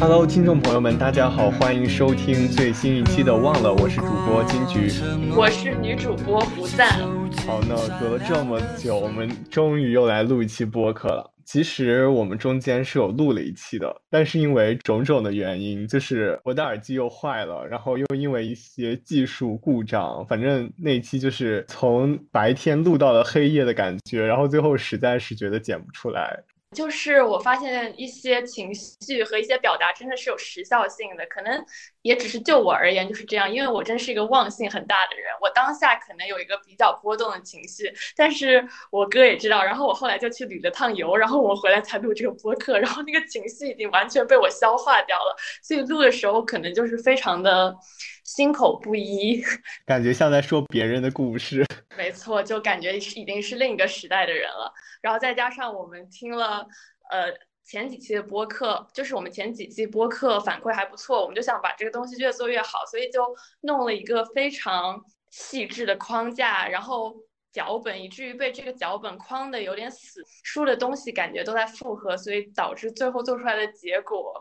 [0.00, 4.92] Hello，听众朋友们，大家好，欢迎收听最新一期的《忘了》，我是主播金菊，
[5.36, 7.00] 我是女主播胡赞。
[7.44, 11.28] 好，那隔了这么久，我们终于又来录一期播客了。
[11.44, 26.44] 其实我们中间是有录了一期的，但是因为种种的原因，就是我的耳机又坏了，然后又因为一些技术故障，反正那期就是从白天录到了黑夜的感觉，然后最后实在是觉得剪不出来。
[26.76, 31.64] 就是我发现一些情绪和一些表达真的是有时效性的，可能
[32.02, 47.74] 也只是就我而言就是这样，因为我真是一个忘性很大的人，我当下可能有一个比较波动的情绪，但是我哥也知道，然后我后来就去旅了趟游，然后我回来才录这个播客，然后那个情绪已经完全被我消化掉了，所以录的时候可能就是非常的
[48.28, 49.42] 心口不一，
[49.86, 51.64] 感觉像在说别人的故事。
[51.96, 54.70] 没错，就感觉是已经是另一个时代的人了。
[55.00, 56.58] 然后再加上我们听了，
[57.10, 57.32] 呃，
[57.64, 63.24] 前几期的播客，就是我们前几期播客反馈还不错，我们就想把这个东西越做越好，所以就
[63.62, 67.16] 弄了一个非常细致的框架，然后
[67.58, 74.32] 脚本，以至于被这个脚本框的有点死，输的东西感觉都在复合，所以导致最后做出来的结果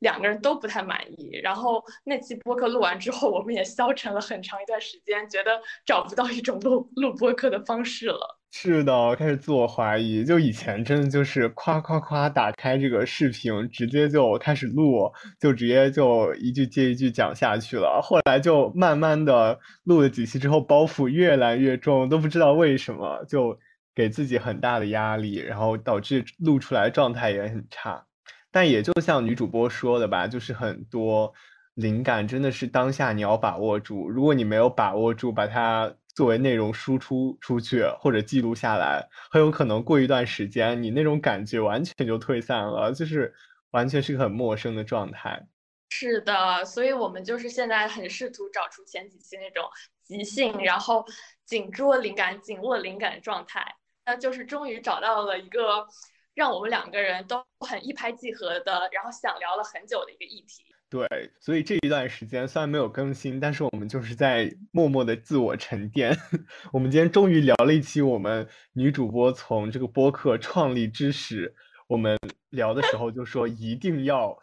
[0.00, 1.40] 两个人都不太满意。
[1.42, 8.38] 然后那期播客录完之后，我们也消沉了很长一段时间，觉得找不到一种录录播客的方式了。
[8.58, 10.24] 是的，开始自我怀疑。
[10.24, 18.00] 就以前真的就是夸夸夸打开这个视频，直接就开始录，就直接就一句接一句讲下去了。
[18.02, 23.58] 后来就慢慢的录了几期之后，包袱越来越重，都不知道为什么，就
[23.94, 28.06] 给自己很大的压力，然后导致录出来状态也很差。
[28.50, 31.30] 但也就像女主播说的吧，就是很多
[31.74, 35.92] 灵感真的是当下你要把握住，如果你没有把握住，把它。
[36.16, 43.34] 作为内容输出出去或者记录下来，很有可能过一段时间，你那种感觉完全就退散了，就是
[43.72, 45.46] 完全是个很陌生的状态。
[45.90, 49.68] 是的，所以我们就是现在很试图找出前几期那种
[50.02, 51.04] 即兴，然后
[51.44, 53.76] 紧捉灵感、紧握灵感的状态。
[54.06, 55.86] 那就是终于找到了一个
[56.34, 60.65] 让我们两个人都很一拍即合的，然后想聊了很久的一个议题。
[60.88, 61.04] 对，
[61.40, 66.16] 所以这一段时间虽然没有更新，但是我们就是在默默的自我沉淀。
[66.72, 71.52] 我们今天终于聊了一期我们女主播从这个播客创立之时，
[71.88, 72.16] 我们
[72.50, 74.38] 聊的时候就说一定要，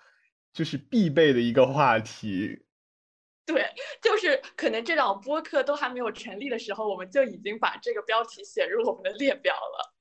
[0.52, 2.66] 就是必备的一个话题。
[3.46, 3.66] 对，
[4.02, 9.94] 就是可能这档播客都还没有成立的时候，我们就已经把这个标题写入我们的列表了。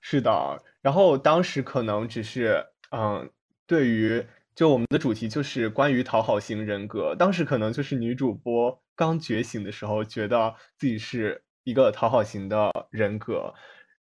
[0.00, 3.28] 是的，然后当时可能只是嗯，
[3.66, 4.24] 对于。
[4.58, 13.54] 就我们的主题就是关于讨好型人格，当时可能就是女主播刚觉醒的时候，觉得自己是一个讨好型的人格，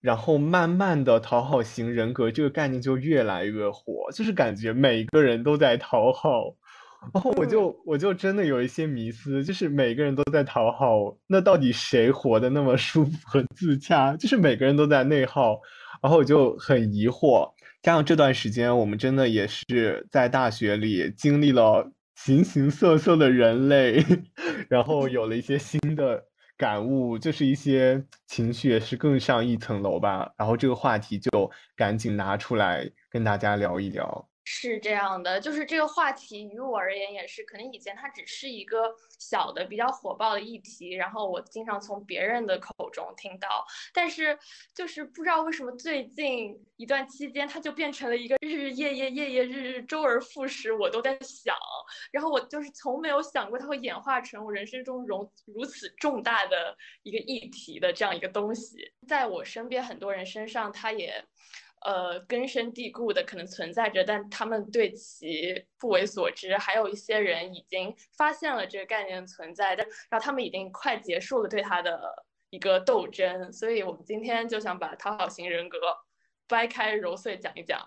[0.01, 6.55] 然后慢慢的讨好型人格这个概念就越来越火，就是感觉每个人都在讨好，
[7.13, 14.17] 然后我就我就真的有一些迷思，就是每个人都在讨好，那到底谁活得那么舒服和自洽？
[14.17, 15.61] 就是每个人都在内耗，
[16.01, 17.51] 然后我就很疑惑。
[17.83, 24.05] 加上这段时间，我们真的也是在大学里经历了形形色色的人类，
[24.69, 26.25] 然后有了一些新的
[26.57, 30.33] 感悟，就是一些情绪也是更上一层楼吧。
[30.37, 34.29] 然后这个话题就赶紧拿出来跟大家聊一聊。
[34.51, 44.39] 是这样的，就是这个话题于我而言也是，可能以前它只是一个小的比较火爆的议题，然后我经常从别人的口中听到，但是
[44.75, 51.55] 就是不知道为什么最近一段期间，它就变成了一个日日夜夜夜夜日日周而复始，我都在想，
[52.11, 61.23] 然后我就是从没有想过它会演化成我人生中如如此重大的一个议题的这样一个东西，在我身边很多人身上，它也。
[61.83, 66.57] 呃，根深蒂固的可能存在着，但他们对其不为所知。
[66.59, 72.01] 还有一些人已经发现了这个概念存在，但然后他们已经快结束了对他的
[72.51, 73.53] 一个斗争。
[73.53, 75.79] 所以我们今天就想把讨好型人格
[76.49, 77.81] 掰开揉碎讲一讲。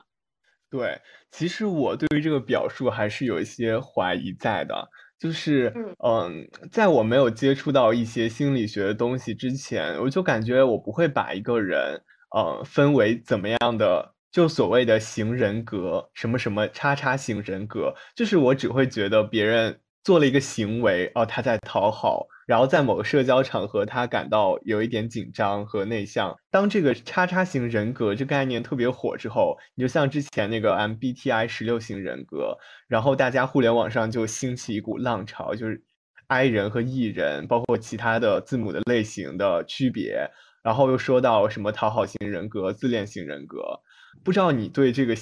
[0.69, 4.87] 对，其实我对于这个表述还是有一些怀疑在的，
[5.19, 12.01] 就是嗯，在我没有接触到一些心理学的东西之前，我就感觉我不会把一个人。
[12.31, 14.13] 呃，分为怎么样的？
[14.31, 26.33] 就所谓的型人格，什么什么叉叉型人格，就是我只会觉得别人做了一个行为，哦，他在讨好，然后在某个社交场合，他感到有一点紧张和内向。
[26.49, 32.57] 当这个叉叉型人格这概念特别火之后，你就像之前那个 MBTI 十六型人格，
[32.87, 35.83] 然后大家互联网上就兴起一股浪潮，就是
[36.27, 40.31] I 人和 E 人，包括其他的字母的类型的区别。
[40.61, 43.81] 然后又说到什么讨好型人格、自恋型人格，
[44.23, 45.15] 不知道你对这个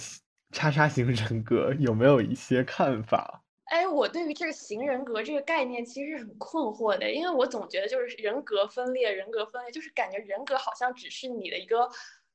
[0.51, 3.43] 叉叉型人格有没有一些看法？
[3.65, 11.87] 哎，我对于这个型人格这个概念其实是很困惑的，因为我总觉得就是人格分裂，人格分裂就是感觉人格好像只是你的一个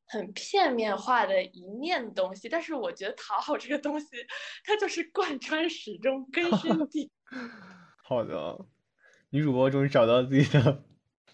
[0.06, 4.06] 很片面化的一面东西，但是我觉得讨好这个东西，
[4.64, 7.10] 它就是贯穿始终、根深蒂。
[8.06, 8.64] 好的，
[9.30, 10.84] 女主播终于找到自己的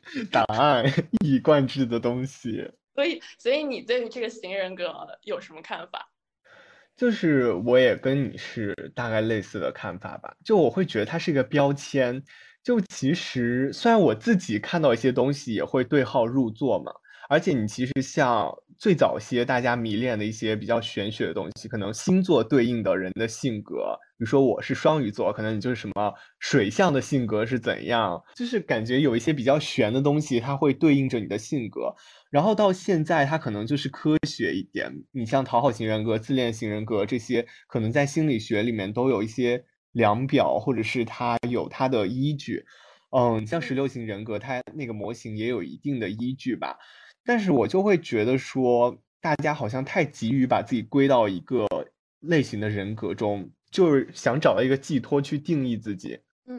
[0.30, 0.84] 答案，
[1.24, 2.70] 一以贯之的东西。
[2.94, 4.92] 所以，所以你对于这个型人格
[5.22, 6.10] 有什么看法？
[6.96, 10.36] 就是我也跟你是大概类似的看法吧。
[10.44, 12.22] 就我会觉得它是一个标签。
[12.62, 16.92] 就其实虽然我自己看到一些东西也会对号入座嘛。
[17.30, 31.94] 而且你其实像最早些大家迷恋的一些比较玄学的东西，可能星座对应的人的性格，比如说我是双鱼座，可能你就是什么水象的性格是怎样，就是感觉有一些比较玄的东西，它会对应着你的性格。
[32.32, 34.92] 然后到现在，它可能就是科学一点。
[35.12, 42.64] 你像讨好型人格、自恋型人格这些，可能在心理学里面都有一些量表，或者是它有它的依据。
[43.16, 46.76] 嗯，像十六型人格，它那个模型也有一定的依据吧。
[47.24, 51.66] 但是我就会觉得说，大家好像太急于把自己归到一个
[52.20, 56.58] 类型的人格中，就是想找到一个寄托去定义自己，嗯，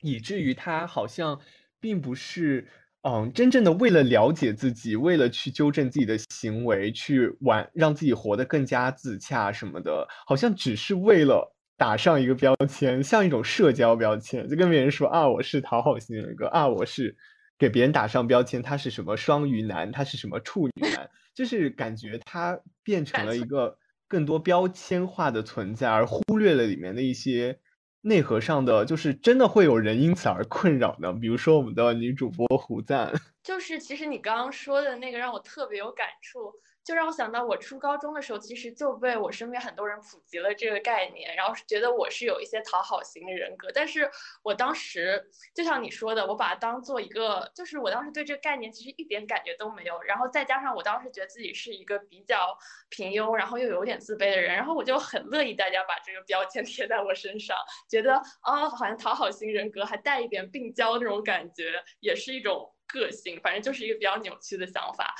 [0.00, 1.38] 以至于他好像
[1.78, 2.66] 并不是，
[3.02, 17.16] 嗯，真正的为了了解自己，为了去纠正自己的行为，去玩让自己活得更加自洽什么的，好像只是为了打上一个标签，像一种社交标签，就跟别人说啊，我是讨好型人格啊，我是。
[17.58, 23.76] 给别人打上标签，他是什么双鱼男，他是什么处女男，就是感觉他变成了一个
[24.06, 27.58] 更多标签化的存在，而忽略了里面的一些
[28.02, 31.12] 内核上的，就是真的会有人因此而困扰呢。
[31.12, 33.12] 比如说我们的女主播胡赞，
[33.42, 36.52] 就是其实你刚刚说的那个让我特别有感触。
[36.88, 43.70] 就让我想到，我初高中的时候，其实就被我身边很多人普及了这个概念，然后是觉得我是有一些讨好型人格。
[43.74, 44.10] 但是
[44.42, 45.22] 我当时
[45.54, 50.00] 就像你说的，我把它当做一个，就是我当时对这个概念其实一点感觉都没有。
[50.00, 52.56] 然后再加上我当时觉得自己是一个比较
[52.88, 57.54] 平庸，然后又有点自卑的人，然后我就很乐意大家把这个标签 贴在我身上，
[57.86, 65.14] 觉得啊，好像讨好型人格还带一点病娇那种感觉，也是一种个性，反正就是一个比较扭曲的想法。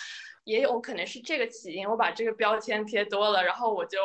[0.48, 3.98] 也有可能是这个起因，我把这个标签贴多了，然后我就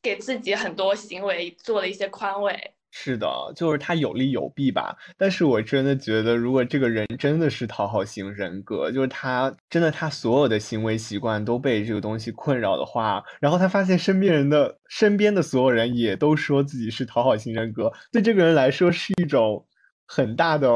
[0.00, 2.58] 给自己很多行为做了一些宽慰。
[2.90, 4.96] 是的，就是他有利有弊吧。
[5.18, 19.66] 但是我真的觉得，如果这个人真的是讨好型人格，就是他真的他所有的行为习惯都被这个东西困扰的话，然后他发现身边人的身边的所有人也都说自己是讨好型人格，对这个人来说是一种
[20.06, 20.68] 很大的。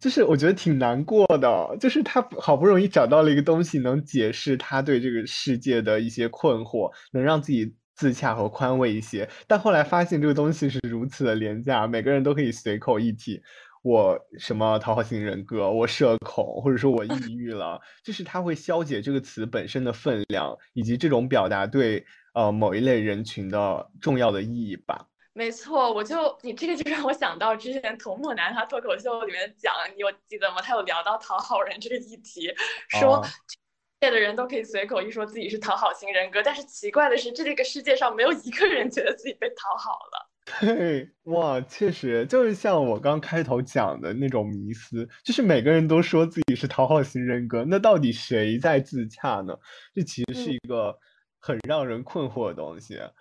[0.00, 9.28] 就是我觉得挺难过的，就是他好不容易找到了一个东西，能解释他对这个世界的一些困惑，能让自己自洽和宽慰一些。
[9.46, 13.38] 但后来发现这个东西是如此的廉价，每个人都可以随口一提，
[13.82, 25.09] 我什么讨好型人格，我社恐，或者说我抑郁了，就是他会消解这个词本身的分量，以及这种表达对呃某一类人群的重要的意义吧。
[25.32, 30.60] 没错，我就你这个就让我想到之前童漠男他脱口秀里面讲，你有记得吗？
[30.60, 32.52] 他有聊到讨好人这个议题，
[32.98, 33.56] 说世
[34.00, 40.30] 界的人都可以随口一说自己是讨好型人格，但是奇怪的是，这个世界上没有一个人觉得自己被讨好了。
[40.60, 49.56] 对，哇，确实就是像我刚开头讲的那种迷思，就是每个人都说自己是讨好型人格，那到底谁在自洽呢？
[49.94, 50.98] 这其实是一个
[51.38, 52.96] 很让人困惑的东西。
[52.96, 53.12] 嗯，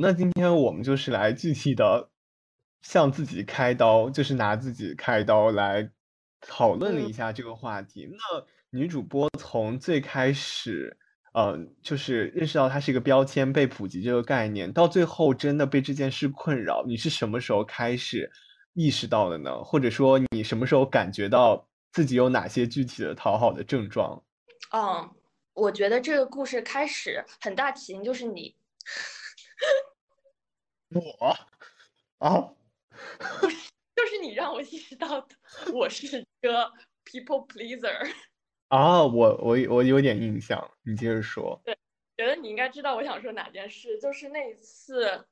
[0.00, 2.10] 那今天我们就是来具体的
[2.82, 5.90] 向自己开刀，就是拿自己开刀来
[6.40, 8.08] 讨论了一下这个话题。
[8.10, 8.18] 那
[8.70, 10.96] 女主播从最开始，
[11.34, 18.30] 嗯，就是认识到它是一个标签被普及这个概念，到最后真的被这件事困扰，你是什么时候开始
[18.74, 19.62] 意识到的呢？
[19.62, 24.22] 或者说你什么时候感觉到自己有哪些具体的讨好的症状？
[24.72, 25.10] 嗯，
[25.54, 28.56] 我觉得这个故事开始很大起因就是你。
[30.94, 31.36] 我
[32.18, 32.52] 啊，
[33.94, 35.26] 就是你让我意识到
[35.72, 36.70] 我是一个
[37.04, 38.12] people pleaser
[38.68, 41.60] 啊，我我我有点印象，你接着说。
[41.64, 41.76] 对，
[42.16, 45.26] 觉得你应该知道我想说哪件事，就是那一次，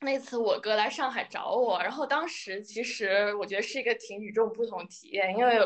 [0.00, 5.58] 那次我哥来上海找我，然后当时其实我觉得是一个挺与众不同体验，因为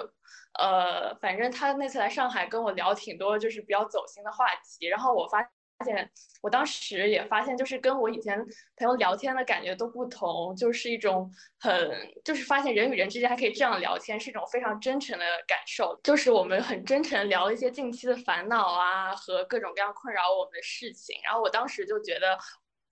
[0.59, 5.50] 呃，反正他那次来上海跟我聊挺多，就是比较走心的话题，然后我发。
[5.82, 6.08] 发现
[6.40, 8.38] 我当时也发现，就是跟我以前
[8.76, 11.90] 朋友聊天的感觉都不同，就是一种很，
[12.24, 15.98] 就是发现人与人之间还可以这样聊天，是一种非常真诚的感受。
[16.04, 21.16] 就是我们很真诚聊一些近期的烦恼啊，和各种各样困扰我们的事情。
[21.24, 22.38] 然后我当时就觉得，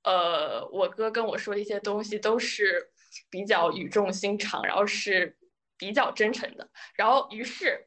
[0.03, 2.91] 呃，我哥跟我说的一些东西都是
[3.31, 5.37] 比较语重心长，然后是
[5.77, 6.69] 比较真诚的。
[6.95, 7.87] 然后于是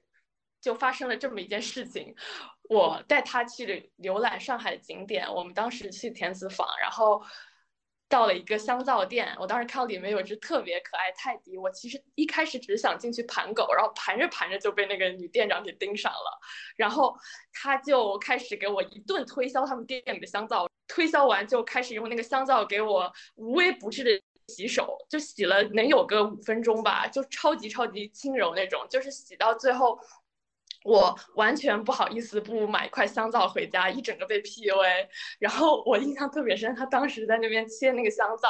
[0.62, 2.16] 就发生了这么一件事情，
[2.70, 5.32] 我带他去浏览上海的景点。
[5.34, 7.22] 我们当时去田子坊，然后。
[8.10, 16.40] 到了一个香皂店，我当时看到里面有只特别可爱泰迪，我其实一开始只是想进去盘狗，然后盘着盘着就被那个女店长给盯上了，
[16.76, 17.18] 然后
[17.54, 24.12] 他就开始给我一顿推销他们店里的香皂，推销完就开始用那个香皂给我无微不至的
[24.50, 30.00] 洗手，就洗了能有个五分钟吧，就超级超级轻柔那种，就是洗到最后。
[30.84, 35.08] 我完全不好意思不买一块香皂回家，一整个被 PUA。
[35.40, 38.48] 然后我印象特别深，他当时在那边切那个香皂，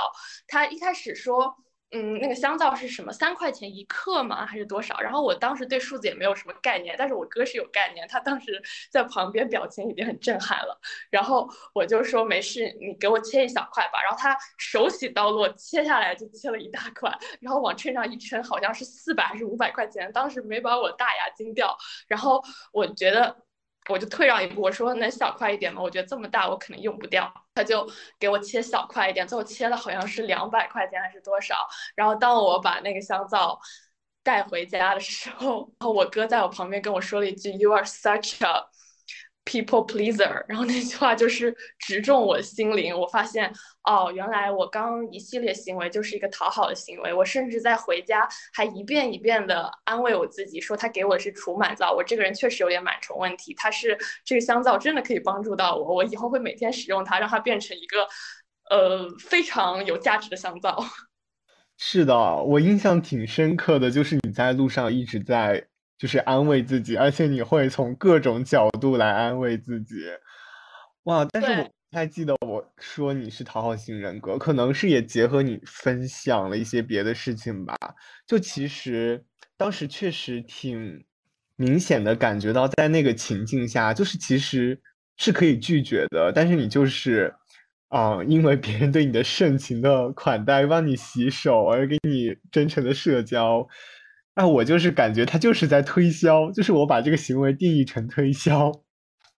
[0.47, 1.55] 他一开始说。
[1.95, 3.11] 嗯，那个香皂是什么？
[3.13, 4.45] 三块钱一克吗？
[4.45, 4.99] 还是多少？
[4.99, 8.59] 然后我当时对数字也没有什么概念，但是我哥是有概念，他当时
[8.89, 10.75] 在旁边表情已经很震撼了。
[11.11, 14.01] 然后我就说没事，你给我切一小块吧。
[14.01, 21.77] 然后他手起刀落，切下来就切了一大块，然后往秤上一称，好像是四百还是五百块钱，当时没把我大牙惊掉。
[22.07, 23.37] 然后我觉得。
[23.89, 25.81] 我就退让一步，我说能小块一点吗？
[25.81, 27.31] 我觉得这么大我肯定用不掉。
[27.55, 27.87] 他就
[28.19, 31.55] 给我切小块一点，最后切了好像是两百块钱还是多少。
[31.95, 33.59] 然后当我把那个香皂
[34.23, 38.65] 带回家的时候，然后我哥在我旁边跟我说了一句：“You are such a。”
[39.45, 42.97] People pleaser，然后那句话就是直中我心灵。
[42.97, 43.51] 我发现，
[43.83, 47.13] 哦，原来我刚一系列行为就是一个讨好的行为。
[47.13, 51.91] 我甚至在回家还一遍一遍的安慰我自己，说他给我的是除螨皂。
[51.91, 55.93] 我这个人确实有点螨虫问题，他是这个香皂真的可以帮助到我。
[55.95, 58.07] 我以后会每天使用它，让它变成一个
[58.69, 60.81] 呃非常有价值的香皂。
[61.77, 65.67] 是的，我印象挺深刻的，就是你在路上一直在。
[66.03, 70.01] 就是安慰自己，而且你会从各种角度来安慰自己，
[71.03, 71.25] 哇！
[71.31, 77.73] 但是我不太记得我说你是讨好型人格，可能是也结合你分享了一些别的事情吧。
[78.27, 79.23] 就其实
[79.55, 81.05] 当时确实挺
[81.55, 84.77] 明显的感觉到，在那个情境下，就是其实
[85.15, 87.33] 是可以拒绝的，但是你就是
[87.87, 93.65] 啊，因为别人对你的盛情的款待，帮你洗手，而给你真诚的社交。
[94.35, 98.71] 那我就是感觉他就是在推销，就是我把这个行为定义成推销。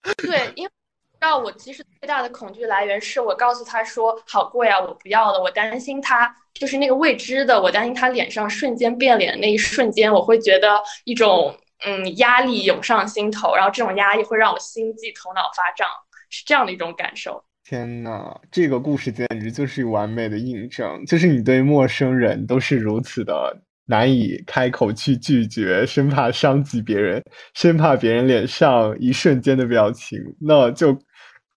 [0.19, 0.71] 对，因为
[1.15, 15.89] 知道我其实最大的恐惧来源是我告诉他说好贵啊，我不要了，我担心他就是那个未知的，我担心他脸上瞬间变脸那一瞬间，我会觉得一种嗯压力涌上心头，然后这种压力会让我心悸、头脑发胀，
[16.31, 17.43] 是这样的一种感受。
[17.65, 23.64] 天呐，这个故事简直就是完美的印证，就是你对陌生人都是如此的。
[23.87, 27.23] 难以开口去拒绝，生怕伤及别人，
[27.55, 30.99] 生怕别人脸上一瞬间的表情，那就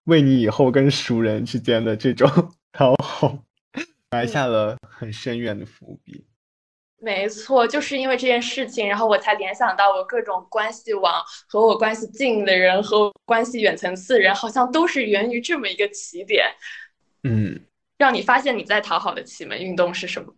[0.06, 2.30] 为你以后跟熟人之间的这种
[2.74, 3.38] 讨好
[4.12, 6.26] 埋下了很深远的伏笔。
[7.00, 16.48] 没错，就是因为这件事情，然后我才联想到我各种关系网和我关系近的人和关系远层次的人，好像都是源于这么一个起点。
[17.24, 17.60] 嗯，
[18.00, 20.34] 让你发现你在讨好的启蒙运动是什么？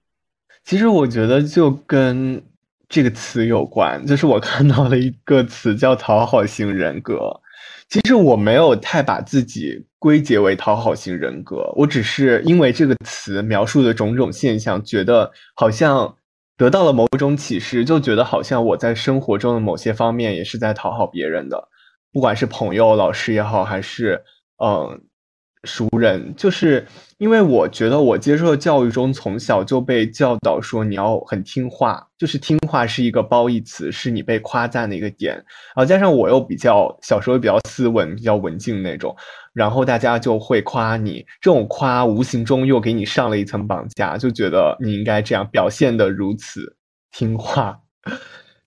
[0.64, 2.42] 其实我觉得就跟
[2.88, 7.42] 这个词有关，就是我看到了一个词叫讨好型人格。
[7.90, 16.16] 其实我没有太把自己归结为讨好型人格，我只是因为这个词描述的种种现象，觉得好像
[16.56, 21.68] 得到了某种启示，就觉得好像我在生活中的某些方面也是在讨好别人的，
[22.12, 24.24] 不管是朋友、老师也好，还是
[24.64, 25.02] 嗯。
[25.66, 26.88] 熟人，就是
[27.18, 35.36] 因为我觉得我接受的教育中，从小就被教导说你要很听话，就是听话是一个褒义词，是你被夸赞的一个点。
[35.36, 39.14] 然后加上我又比较小时候比较斯文、比较文静那种，
[39.52, 46.78] 然后大家就会夸你，这种夸无形中又给你上了一层绑架，就觉得你应该这样表现的如此
[47.12, 47.78] 听话。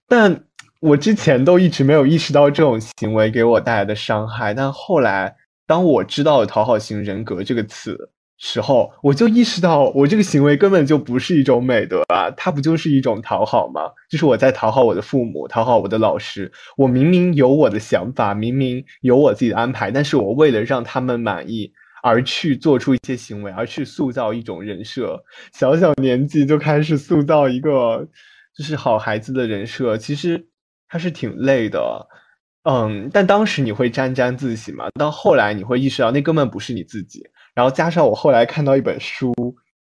[0.07, 0.45] 但
[0.81, 5.37] 我之前都一直没有意识到这种行为给我带来的伤害，但后来。
[5.73, 12.31] 当我知道了“讨好型人格”这个词时候，我就意识到，我这个行为根本就不是一种美德啊！
[12.37, 13.91] 它不就是一种讨好吗？
[14.11, 16.53] 就是我在讨好我的父母，讨好我的老师。
[16.77, 25.25] 我明明有我的想法，明明有我自己的安排，但是我为了让他们满意而去做出一些行为，而去塑造一种人设。
[25.55, 28.07] 小小年纪就开始塑造一个
[28.55, 30.49] 就是好孩子的人设，其实
[30.87, 32.07] 他是挺累的。
[32.65, 34.89] 嗯，但当时你会沾沾自喜嘛？
[34.95, 37.29] 到后来你会意识到那根本不是你自己。
[37.55, 39.35] 然后加上我后来看到一本书，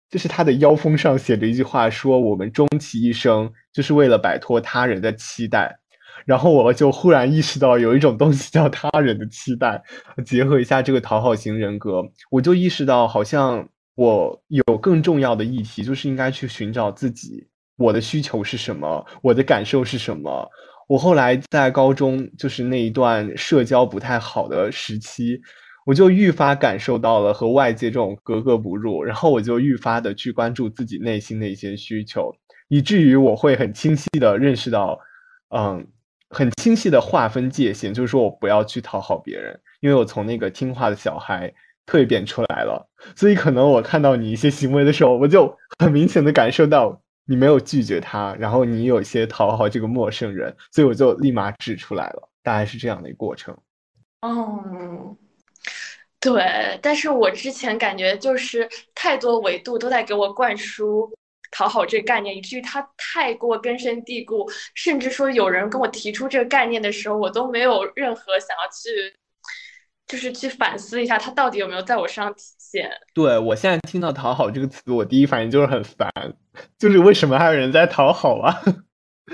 [0.09, 5.79] 就是它的腰封上写着一句话，说我们终其一生就是为了摆脱他人的期待。
[6.27, 9.83] 然后我就忽然意识到有一种东西叫他人的期待，
[10.25, 17.47] 结合一下这个讨好型人格，我就意识到好像我有更重要的议题，就是应该去寻找自己，
[17.77, 20.49] 我的需求是什么，我的感受是什么。
[20.91, 25.41] 我后来在高中就是那一段社交不太好的时期。
[25.87, 32.35] 我就愈发感受到了和外界这种格格不入，然后我就愈发的去关注自己内心的一些需求，
[32.69, 34.99] 以至于我会很清晰的认识到，
[35.55, 35.87] 嗯，
[36.29, 41.53] 很清晰的划分界限，就是说我不要去讨好别人，因为我从那个听话的小孩
[41.87, 53.57] 蜕变出来了，所以可能我看到你一些行为的时候，我就很明显的感受到你没有拒绝他，然后你有些讨好这个陌生人，所以我就立马指出来了，大概是这样的一个过程。
[54.23, 55.17] 嗯。
[56.19, 61.11] 对，但是我之前感觉就是太多维度都在给我灌输
[61.51, 69.15] 讨好这个概念，以至于它太过根深蒂固，甚至说有人跟我提出这个概念的时候，我都没有任何想要去，
[70.09, 72.91] 就是去反思一下它到底有没有在我身上体现。
[73.15, 76.13] 对我现在听到“讨好”这个词，我第一反应就是很烦，
[76.79, 78.63] 就是为什么还有人在讨好啊？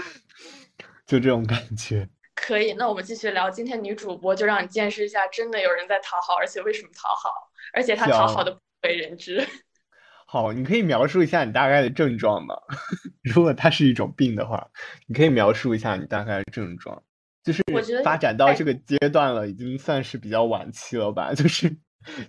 [1.07, 2.09] 就这种感觉。
[2.35, 3.51] 可以，那我们继续聊。
[3.51, 7.31] 今天女主播就让你见识一下，真的有人在讨好，而且为什么讨好？
[7.73, 9.45] 而且他讨好的不为人知。
[10.27, 12.57] 好，你可以描述一下你大概的症状吗？
[13.23, 14.69] 如果它是一种病的话，
[15.07, 17.03] 你可以描述一下你大概的症状。
[17.43, 21.33] 就是我觉得发展到这个阶段了，已经算是比较晚期了吧？
[21.33, 21.77] 就是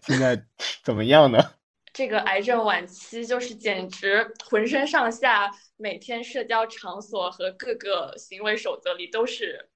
[0.03, 0.39] 现在
[0.83, 1.39] 怎么样呢？
[1.97, 9.71] 这个癌症晚期就是简直浑身上下，每天社交场所和各个行为守则里都是。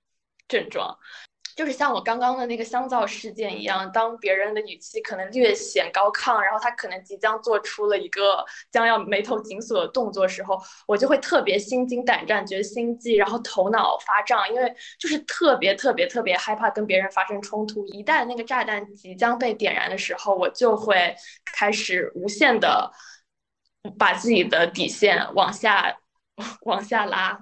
[0.48, 1.00] 症状
[1.56, 17.86] 就是像我刚刚的那个香皂事件一样，当别人的语气可能略显高亢，然后他可能即将做出了一个将要眉头紧锁的动作时候，我就会特别心惊胆战，觉得心悸，然后头脑发胀，因为就是特别特别特别害怕跟别人发生冲突。
[17.88, 21.16] 一旦那个炸弹即将被点燃的时候，我就会
[21.54, 22.92] 开始无限的
[23.98, 25.96] 把自己的底线往下
[26.64, 27.40] 往下拉。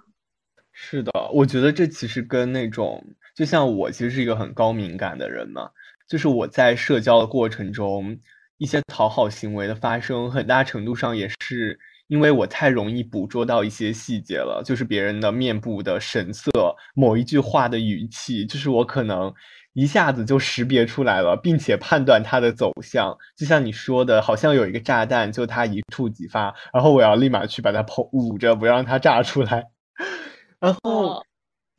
[0.71, 3.05] 是的，我觉得这其实跟那种，
[3.39, 5.69] 就像我其实是一个很高敏感的人嘛，
[6.09, 8.19] 就是我在社交的过程中，
[8.57, 16.51] 一些讨好行为的发生，很大程度上也是因为我太容易捕捉到一些细节了，就是别人的面部的神色，
[16.93, 19.33] 某一句话的语气，就是我可能
[19.71, 23.17] 一下子就识别出来了，并且判断它的走向。
[23.37, 29.65] 就像你说的，好像有一个炸弹，就它一触即发，然后我要立马去把它捧捂着，不让它炸出来。
[30.59, 31.23] 然后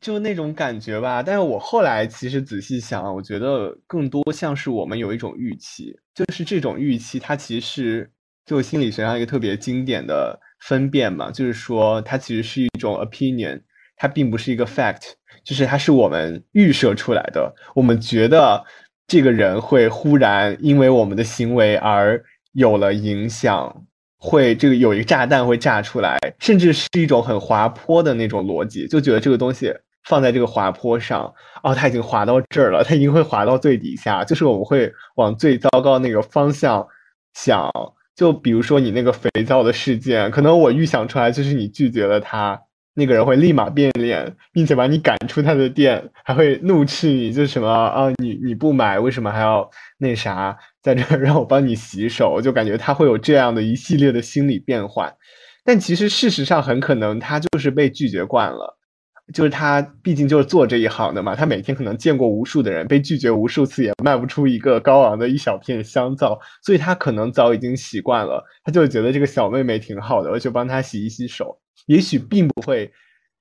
[0.01, 8.09] 就那种感觉吧，但是我后来其实仔细想，我觉得更多像是我们有一种预期，就是这种预期它其实
[8.43, 13.61] 就心理学上一个特别经典的分辨嘛，就是说它其实是一种 opinion，
[13.95, 15.11] 它并不是一个 fact，
[15.43, 18.65] 就是它是我们预设出来的，我们觉得
[19.05, 22.21] 这个人会忽然因为我们的行为而
[22.53, 23.85] 有了影响。
[24.23, 29.73] 会这个有一个炸弹会炸出来，甚至是一种很滑坡的那种逻辑，就觉得这个东西
[30.05, 31.33] 放在这个滑坡上，
[31.63, 36.87] 哦，它已经滑到这儿了，它一定会滑到最底下，就是我们会往最糟糕那个方向
[37.33, 37.69] 想。
[38.15, 42.61] 就比如说你那个肥皂的事件，可能我预想出来就是你拒绝了他。
[42.93, 52.41] 那个人会立马变脸，并且把你赶出他的店，还会怒斥你，就什么啊，你你不买，为什么还要那啥，在这让我帮你洗手？
[52.41, 55.15] 就感觉他会有这样的一系列的心理变换。
[55.63, 58.77] 但其实事实上，很可能他就是被拒绝惯了，
[59.33, 71.59] 就是他毕竟就是做这一行的嘛，他每天可能见过无数的人，被拒绝无数次，也卖不出一个高昂的一小片香皂，所以他可能早已经习惯了，他就觉得这个小妹妹挺好的，我就帮她洗一洗手。
[71.87, 72.91] 也许并不会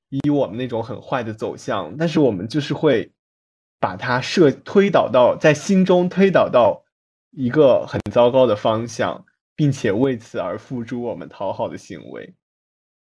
[0.09, 3.13] 以我们那种很坏的走向，但是我们就是会
[3.79, 6.83] 把它设推导到在心中推导到
[7.33, 9.25] 一个很糟糕的方向，
[9.55, 12.35] 并且为此而付诸我们讨好的行为。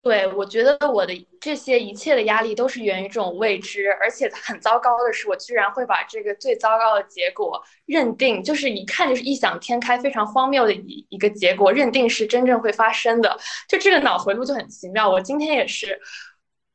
[0.09, 13.39] 对，我觉得我的这些一切的压力都是源于这种未知，而且很糟糕的是，我居然会把这个最糟糕的结果认定，就是一看就是异想天开、非常荒谬的一一个结果，认定是真正会发生的。
[13.69, 15.07] 就这个脑回路就很奇妙。
[15.07, 16.01] 我今天也是，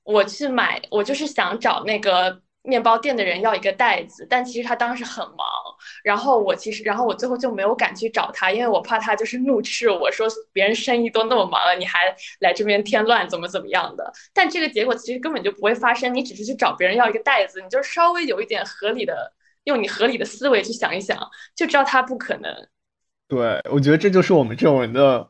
[0.04, 2.40] 我去买，我就是想找那个。
[2.66, 5.46] 面包店的人要一个袋子，但其实他当时很忙，
[6.04, 14.12] 然后我其实，然后我最后就没有敢去找他，因为我怕他就是怒斥我说别人生意都那么忙了，你还来这边添乱，怎么怎么样的。
[14.34, 19.34] 但这个结果其实根本就不会发生，你只是去找别人要一个袋子，你就稍微有一点合理的，
[19.66, 21.18] 用你合理的思维去想一想，
[21.56, 22.52] 就知道他不可能。
[23.28, 25.28] 对，我觉得这就是我们这种人的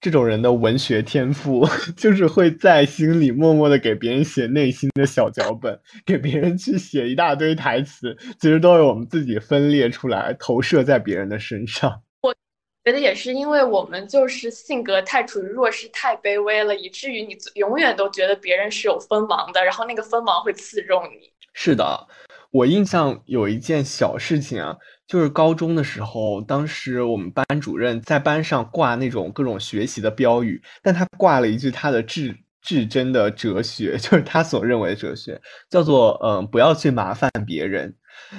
[0.00, 12.02] 这种人的文学天赋， 就是会在心里默默的给别人写内心的小脚本， 给别人去写一大堆台词，其实都是我们自己分裂出来，投射在别人的身上。
[12.22, 12.34] 我
[12.82, 21.30] 觉得也是，因为我们就是性格太处于弱势，太卑微了，以至于你永远都觉得别人是有锋芒的，然后那个锋芒会刺中你。
[21.52, 22.06] 是的，
[22.50, 24.78] 我印象有一件小事情啊。
[25.10, 37.92] 就是高中的时候，当时我们班主任在班上挂那种各种学习的标语，但他挂了一句他的至至真的哲学， 就是他所认为的哲学，叫做“嗯，不要去麻烦别人”。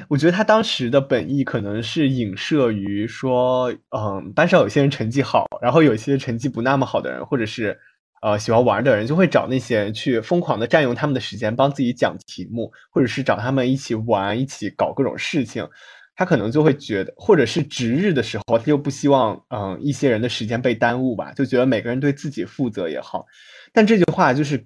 [0.07, 7.77] 我觉得他当时的本意可能是影射于说，嗯，班上有些人成绩好，然后有些成绩不那么好的人，或者是
[8.21, 15.67] 呃喜欢玩的人，就会找那些人去疯狂的占用他们的时间，帮自己讲题目，或者是找他们一起玩，一起搞各种事情。
[16.15, 23.25] 他可能就会觉得，或者是值日的时候，他又不希望，嗯，一些人的时间被耽误吧，就觉得每个人对自己负责也好。
[23.73, 24.63] 但这句话就是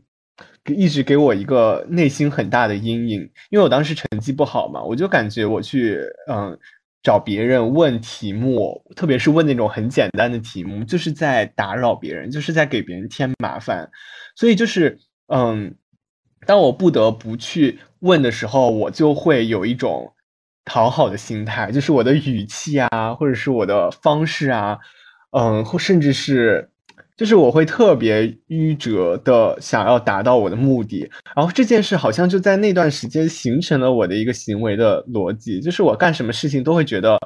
[0.65, 6.57] 一直给我一个内心很大的阴影，因为我当时成绩不好嘛，我就感觉我去，嗯，
[7.03, 13.87] 找别人问题目，特别是问那种很简单的题目，就是在打扰别人，就是在给别人添麻烦。
[14.35, 15.73] 所以就是，嗯，
[16.45, 20.11] 当我不得不去问的时候，我就会有一种。
[20.65, 24.77] 讨好的心态，就是我的语气啊，或者是我的方式啊，
[25.31, 26.69] 嗯，或甚至是，
[27.15, 37.17] 就是我会特别迂折的想要达到我的目的，然后这件事好像就在那段时间形成了我的一个行为的逻辑，就是我干什么事情都会觉得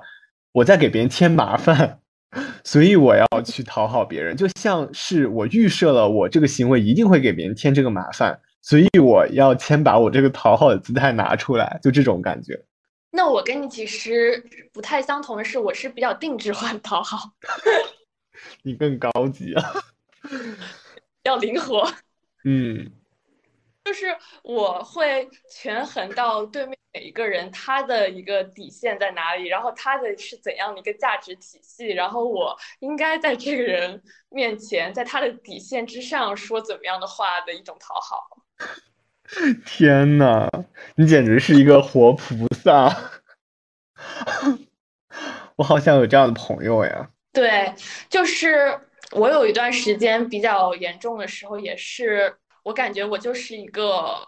[0.51, 1.99] 我在给别人添麻烦，
[2.63, 12.59] 所以我要去讨好别人，就像是我预设了我这个行为一定会给别人添这个麻烦，所以我要先把我这个讨好的姿态拿出来，就这种感觉。
[13.11, 17.31] 那我跟你其实不太相同的是，我是比较定制化的讨好。
[18.63, 19.73] 你更高级啊，
[21.23, 21.91] 要灵活。
[22.45, 22.91] 嗯，
[23.83, 38.43] 就是我会权衡到对面每一个人他的一个底线在哪里，然后他的是怎样的一个价值体系，然后我应该在这个人面前，在他的底线之上说怎么样的话的一种讨好。
[39.65, 40.49] 天呐，
[40.95, 42.89] 你简直是一个活菩萨！
[45.55, 47.09] 我好想有这样的朋友呀。
[47.31, 47.73] 对，
[48.09, 48.79] 就是
[49.11, 54.25] 我有一段时间比较严重的时候，也是我感觉我就是一个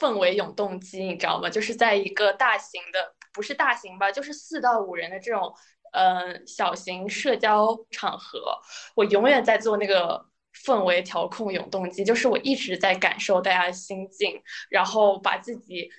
[0.00, 1.48] 氛围永动机，你知道吗？
[1.48, 5.54] 就是在一个大型的，不是大型吧，就是四到五人的这种，
[5.92, 8.58] 嗯，小型社交场合，
[8.96, 10.26] 我永远在做那个。
[10.54, 14.40] 氛围调控永动机，就是我一直在感受大家的心境，
[14.70, 15.90] 然后把自己，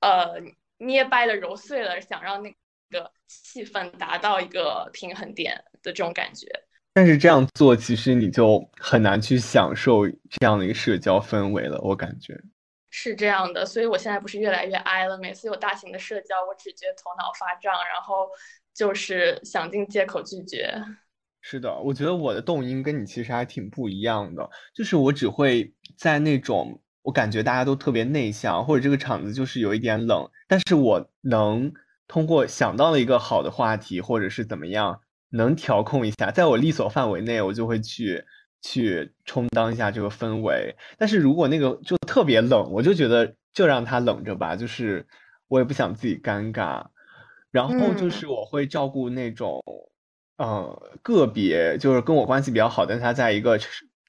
[0.00, 0.34] 呃，
[0.78, 2.50] 捏掰了、揉碎了，想让那
[2.90, 6.46] 个气氛达到一个平衡点的这种感觉。
[6.94, 12.34] 但是这样做，其实你就很难去享受这样的一个社交氛围了，我感觉
[12.90, 13.64] 是这样的。
[13.64, 18.28] 所以我现在不是越来越哀了，每次有大型的社交，我只觉得头脑发胀，然后
[18.74, 20.74] 就是想尽借口拒绝。
[21.40, 31.72] 是的，我觉得我的动因跟你其实还挺不一样的，就是我只会在那种我感觉大家都特别内向，或者这个场子就是有一点冷，但是我能
[32.06, 38.24] 通过想到了一个好的话题，或者是怎么样，能调控一下，在我力所范围内，我就会去
[38.60, 40.76] 去充当一下这个氛围。
[40.98, 45.06] 但是如果那个就特别冷，我就觉得就让它冷着吧，就是
[45.46, 46.84] 我也不想自己尴尬，
[47.50, 49.62] 然后就是我会照顾那种。
[50.38, 50.72] 嗯，
[51.02, 53.58] 个别就是跟我关系比较好，但是他在一个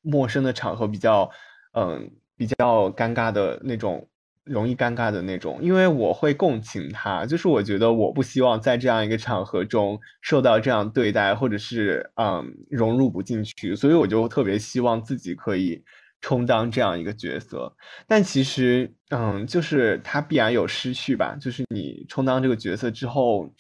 [0.04, 1.30] 陌生的场合比较，
[1.74, 4.08] 嗯，比较尴尬的那种，
[4.44, 15.84] 容易尴尬的那种，因为我会共情他，就是我觉得我不希望在这样一个场合中受到这样对待，或者是嗯融入不进去，所以我就特别希望自己可以
[16.22, 17.76] 充当这样一个角色。
[18.08, 23.52] 但其实，嗯，就是他必然有失去吧，就是你充当这个角色之后。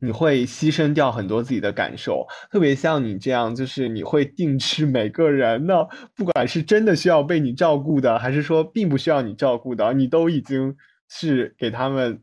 [0.00, 10.74] 你会牺牲掉很多自己的感受，特别像你这样，就是你会定制每个人呢，不管是真的需要被你照顾的，还是说并不需要你照顾的，你都已经
[11.08, 12.22] 是给他们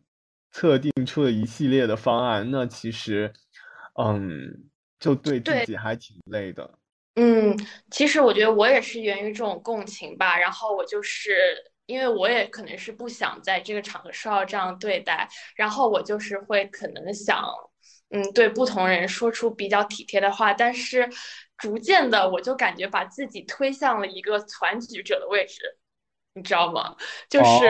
[0.52, 2.50] 测定出了一系列的方案。
[2.50, 3.32] 那其实，
[4.02, 6.70] 嗯，就对自己还挺累的。
[7.16, 7.58] 嗯，
[7.90, 11.32] 其实我觉得我也是源于这种共情吧，然后我就是
[11.88, 17.44] 因为我也可能是不想在这个场合受到这样对待，然后我就是会可能想。
[18.10, 21.10] 嗯，对不同人说出比较体贴的话，但是
[21.58, 25.60] 逐渐的，我就感觉把自己推向了一个团举者的位置，
[26.34, 26.96] 你知道吗？
[27.30, 27.70] 就是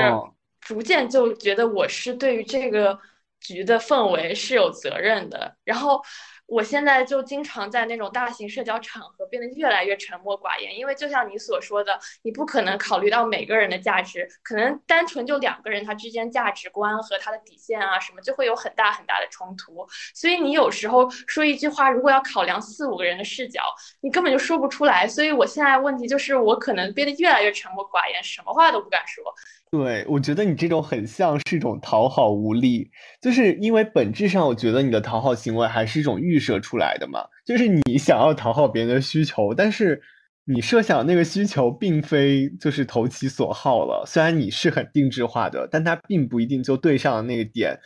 [0.61, 2.99] 逐渐就觉得我是对于这个
[3.39, 5.57] 局的氛围是有责任的。
[5.63, 5.99] 然后
[6.47, 23.61] 我现在就经常在那种大型社交场合变得越来越沉默寡言，因为就像你所说的，你不可能考虑到每个人的价值，可能单纯就两个人他之间价值观和他的底线啊什么就会有很大很大的冲突，所以你有时候说一句话，如果要考量四五个人的视角，
[23.99, 25.05] 你根本就说不出来。
[25.05, 29.23] 所以我现在问题就是我可能变得越来越沉默寡言，什么话都不敢说。
[29.69, 32.89] 对，我觉得你这种很像是一种讨好无力，
[33.21, 40.01] 就是因为本质上，我觉得你的讨好行为还是一种预设出来的嘛，就是你想要讨好别人的需求，但是
[40.45, 44.05] 你设想那个需求并非就是投其所好了。
[44.07, 47.77] 虽然你是很定制化的，但它并不一定就对上了那个点，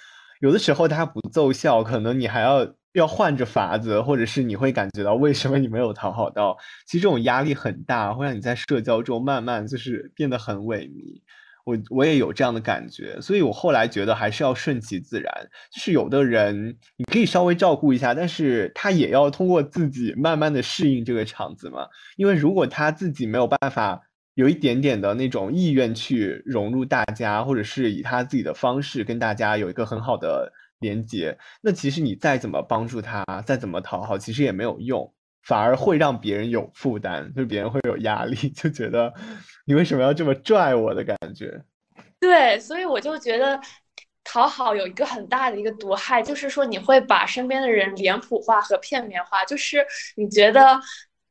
[0.42, 11.20] 有的时候它不奏效，可能你还要要换着法子，或者是你会感觉到为什么你没有讨好到，其实这种压力很大，会让你在社交中慢慢就是变得很萎靡。
[11.66, 15.32] 我我也有这样的感觉，所以我后来觉得还是要顺其自然。
[15.72, 21.88] 就是有的人你可以稍微照顾一下，但是他也要通过自己慢慢的适应这个场子嘛。
[22.18, 24.02] 因为如果他自己没有办法
[24.36, 35.14] 有一点点的那种意愿去融入大家，或者是以他自己的方式跟大家有一个很好的连接，那其实你再怎么帮助他，再怎么讨好，其实也没有用。
[35.44, 39.12] 反而会让别人有负担，就别人会有压力，就觉得
[39.66, 41.62] 你为什么要这么拽我的感觉。
[42.20, 43.60] 对，所以我就觉得
[44.24, 50.80] 讨好有一个很大的一个毒害，就是说你会把身边的人脸谱化和片面化，就是你觉得。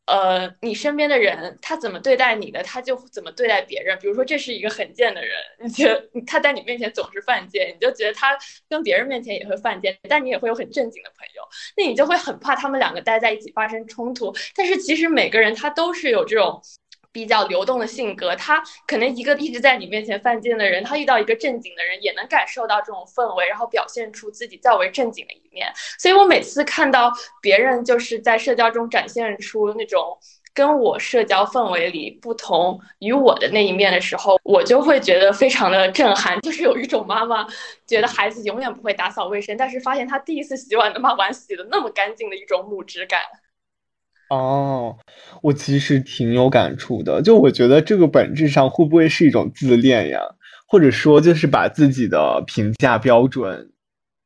[0.06, 3.96] 呃，你身边的人他怎么对待你的，他就怎么对待别人。
[4.00, 5.30] 比如说，这是一个很贱的人，
[5.62, 8.36] 你觉得他在你面前总是犯贱，你就觉得他
[8.68, 11.42] 跟别人面前也会犯贱，但你也会有很正经的朋友，
[11.76, 14.34] 那你就会很怕他们两个待在一起发生冲突。
[14.56, 16.60] 但是其实每个人他都是有这种。
[17.12, 25.70] 比较流动的性格，他可能一个一直在你面前犯贱的人，他遇到一个正经的人，也能感受到这种氛围，然后表现出自己较为正经的一面。
[25.98, 30.16] 所以我每次看到别人就是在社交中展现出那种
[30.52, 37.46] 跟我社交氛围里不同于我的那一面的时候，我就会觉得非常的震撼，就是有一种妈妈
[37.86, 43.20] 觉得孩子永远不会打扫卫生，但是发现他第一次洗碗的妈碗洗的那么干净的一种母职感。
[44.30, 44.96] 哦，
[45.42, 47.20] 我其实挺有感触的。
[47.20, 50.20] 就我觉得这个本质上会不会是一种自恋呀？
[50.68, 53.72] 或者说就是把自己的评价标准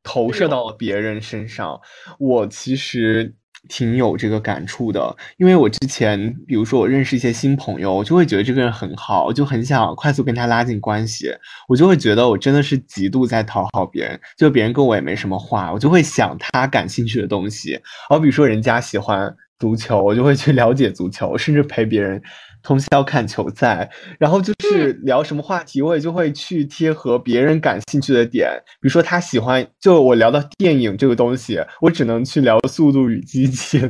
[0.02, 1.80] 投射到了别人身上？
[2.18, 3.34] 我其实
[3.66, 11.34] 挺有这个感触的，因为我之前比如说我认识一些新朋友，我就会觉得这个人很好，我就很想快速跟他拉近关系。
[11.66, 17.80] 我就会觉得我真的是极度在讨好别人，就别人跟我也没什么话，我就会想他感兴趣的东西。
[18.10, 19.34] 好比说人家喜欢。
[19.58, 22.20] 足球，我就会去了解足球，甚至陪别人
[22.62, 23.90] 通宵看球赛。
[24.18, 28.50] 然后就是聊什么话题，我也就会去贴合别人感兴趣的点。
[28.80, 33.80] 比如说他喜欢，就我聊到电影这个东西，我只能去聊《速度与激情》。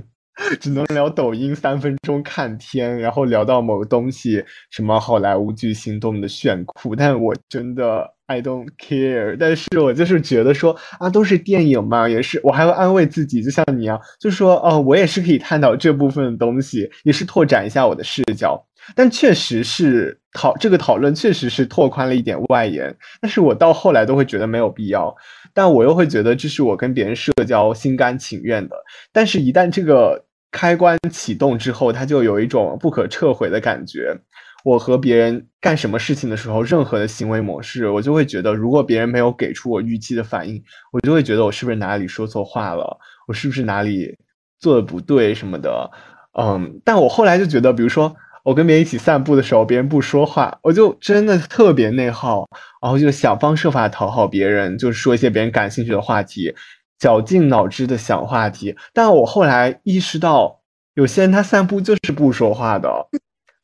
[0.58, 9.36] 只能聊抖音三分钟看天，然后聊到某个东西，什么好莱坞巨星多么的炫酷，但我真的 I don't care。
[9.38, 18.64] 但是我就是觉得说啊，都是电影嘛，也是我还会安慰自己，就像你一样，就是说哦，我也是可以探讨这部分的东西，也是拓展一下我的视角。
[18.94, 25.14] 但确实是讨这个讨论确实是拓宽了一点外延，但是我到后来都会觉得没有必要。
[25.54, 28.76] 但我又会觉得这是我跟别人社交心甘情愿的，
[29.12, 34.14] 但是，一旦这个开关启动之后，它就有一种不可撤回的感觉。
[34.64, 42.98] 我和别人干什么事情的时候，任何的行为模式，我就会觉得，如果别人没有给出我预期的反应，我就会觉得我是不是哪里说错话了，
[43.28, 44.16] 我是不是哪里
[44.58, 45.88] 做的不对什么的。
[46.36, 48.16] 嗯，但我后来就觉得，比如说。
[48.44, 52.46] 我跟别人一起散步的时候，别人不说话，我就真的特别内耗，
[52.82, 56.54] 然后就想方设法讨好别人，就是说一些别人感兴趣的话题，
[56.98, 58.76] 绞尽脑汁的想话题。
[58.92, 60.60] 但我后来意识到，
[60.92, 62.90] 有些人他散步就是不说话的，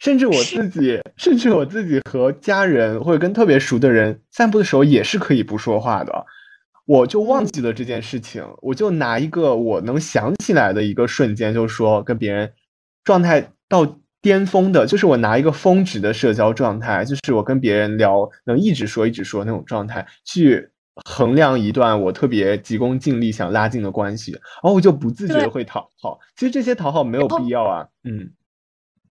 [0.00, 6.26] 甚至我自己，甚至我自己和家人或者跟特别熟的人散步的时候也是可以不说话的。
[6.86, 12.52] 我就忘记了这件事情，我就拿一个我能想起来的一个瞬间，就是说跟别人
[13.04, 13.96] 状态到。
[14.22, 20.68] 巅峰的就是我拿一个峰值的社交状态，就是我跟别人聊能一直说一直说那种状态，去
[21.06, 26.18] 衡量一段我特别急功近利想拉近的关系，然后我就不自觉的会讨好。
[26.36, 28.30] 其实这些讨好没有必要啊，嗯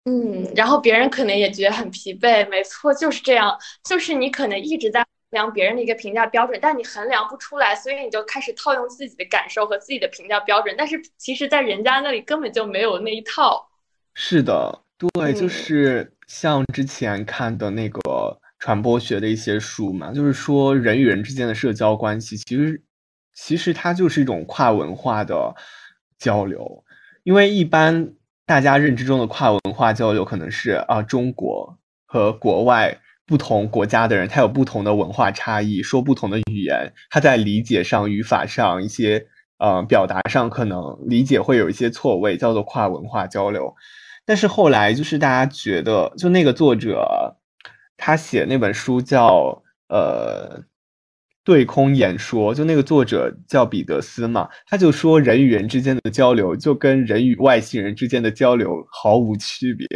[0.05, 13.69] 嗯，然后别人可能也觉得很疲惫，没错，就是这样，就是你可能一直在衡量别人的一个评价标准，但你衡量不出来，所以你就开始套用自己的感受和自己的评价标准，但是其实，在人家那里根本就没有那一套。
[14.13, 14.81] 是的。
[15.15, 22.83] 对，就是像之前看的那个传播学的一些书嘛，就是说人与人之间的社交关系，其实
[23.33, 25.55] 其实它就是一种跨文化的
[26.19, 26.83] 交流，
[27.23, 28.13] 因为一般
[28.51, 39.25] 大家认知中的跨文化交流可能是啊，中国和国外不同国家的人，他有不同的文化差异，说不同的语言，他在理解上、语法上一些
[39.57, 43.73] 呃表达上可能理解会有一些错位，叫做跨文化交流。
[44.25, 47.37] 但是后来就是大家觉得，就那个作者
[47.95, 50.61] 他写那本书叫呃。
[51.43, 59.87] 对空演说，就那个作者叫彼得斯嘛，他就说人与人之间的交流就跟人与外星人之间的交流毫无区别，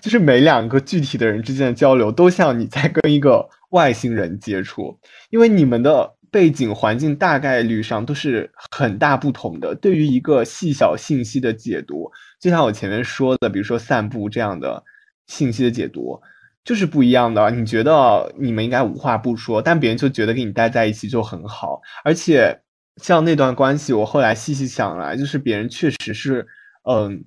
[0.00, 4.98] 就是每两个具体的人之间的交流都像你在跟一个外星人接触，
[5.30, 9.74] 因为你们的背景环境大概率上都是很大不同的。
[9.74, 12.08] 对于一个细小信息的解读，
[12.40, 14.84] 就像我前面说的，比如说散步这样的
[15.26, 16.20] 信息的解读。
[16.64, 17.50] 就是不一样的。
[17.50, 21.80] 你觉得你们应该无话不说，但别人就觉得跟你待在一起就很好。
[22.04, 22.60] 而且
[22.96, 26.46] 像那段关系，我后来细细想来，就是别人确实是，
[26.88, 27.24] 嗯，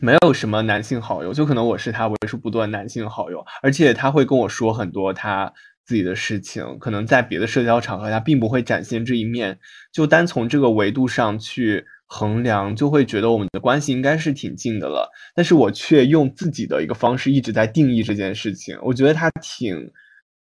[0.00, 3.44] 没有什么男性好友，就可能我是他为数不多的男性好友。
[3.62, 5.52] 而且他会跟我说很多他
[5.84, 9.58] 自己的事情，可能在别的社交场合他并不会展现这一面。
[9.92, 11.86] 就单从这个维度上去。
[12.10, 19.92] 衡量就会觉得我们的关系应该是挺近的了，但是我却用自己的一个方式一直在定义这件事情，我觉得他挺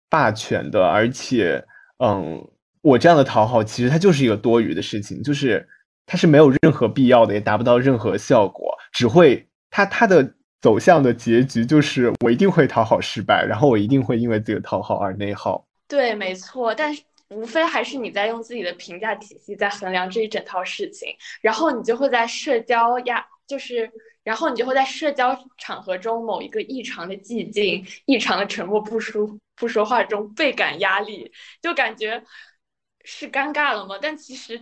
[0.09, 1.63] 霸权的，而且，
[2.03, 2.43] 嗯，
[2.81, 5.67] 我这样的讨好其实它就是一个多余的事情，就是
[6.07, 15.63] 它是没有任何必要的，也达不到任何效果，只会它它的走向的结局就是我一定会讨好失败，然后我一定会因为这个讨好而内耗。
[15.87, 17.03] 对，没错，但是。
[17.31, 23.89] 无非还是你在用自己的评价体系在衡量这一整套事情，然后你就会在社交压，就是，
[24.23, 32.21] 然后你就会在社交场合中某一个异常的寂静、异常的沉默不说不说话中倍感压力，就感觉
[33.05, 33.97] 是尴尬了吗？
[34.01, 34.59] 但其实，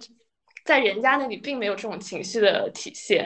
[0.64, 3.26] 在人家那里并没有这种情绪的体现。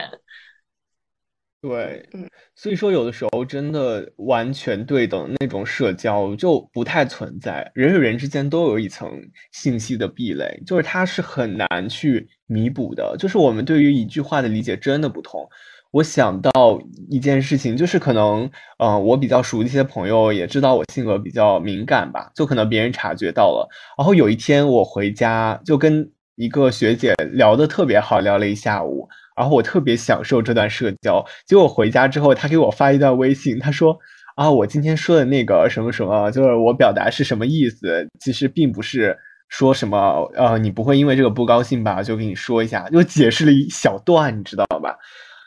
[1.66, 9.10] 对，嗯，所以说有的时候真的完全对等那种社交就不太存在，人与人之间都有一层
[9.50, 13.16] 信息的壁垒，就是它是很难去弥补的。
[13.18, 15.48] 就是我们对于一句话的理解真的不同。
[15.90, 23.66] 我想到一件事情，就是可能，呃，我比较熟的一些朋友也知道我性格比较敏感吧，就可能别人察觉到了。
[23.96, 29.08] 然后有一天我回家就跟一个学姐聊得特别好，聊了一下午。
[29.36, 33.98] 然后我特别享受这段社交，结果回家之后，他给我发一段微信，他说
[34.36, 39.16] ：“啊，我今天说的那个什么什么，就是我表达是什么意思，其实并不是
[39.48, 42.02] 说什么，呃，你不会因为这个不高兴吧？
[42.02, 44.96] 就跟你说一下，就解释了一小段，你知道吧？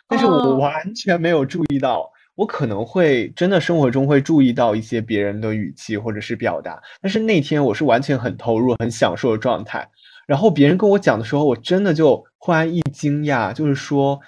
[0.10, 9.88] 但是我完全没有注意到，我可能会真的生活中会注意到一些别人的语气或者是表达，但是那天我是完全很投入、很享受的状态。”
[10.28, 14.20] 然后别人跟我讲的时候，我真的就忽然一惊讶，就是说，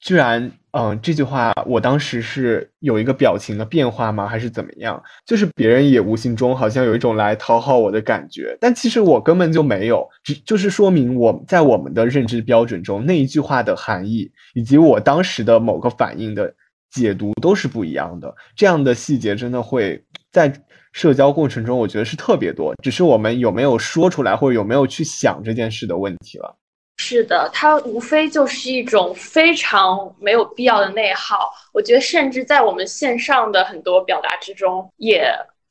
[0.00, 4.26] 居然，嗯，这句话我当时是有一个表情的变化吗？
[4.26, 5.02] 还是怎么样？
[5.24, 16.52] 就是别人也无形中好像有一种来讨好我的感觉，但其实我根本就没有，只就是说明我在我们的认知标准中，那一句话的含义以及我当时的某个反应的
[17.00, 18.34] 解读都是不一样的。
[18.54, 20.52] 这样的细节真的会在。
[20.92, 26.56] 社交过程中，我觉得是特别多，只是我们有没有说出来，或者有没有去想这件事的问题了。
[26.96, 31.50] 是的，它无非就是一种非常没有必要的内耗。
[31.74, 35.30] 我觉得，甚至在我们线上的很多表达之中，也。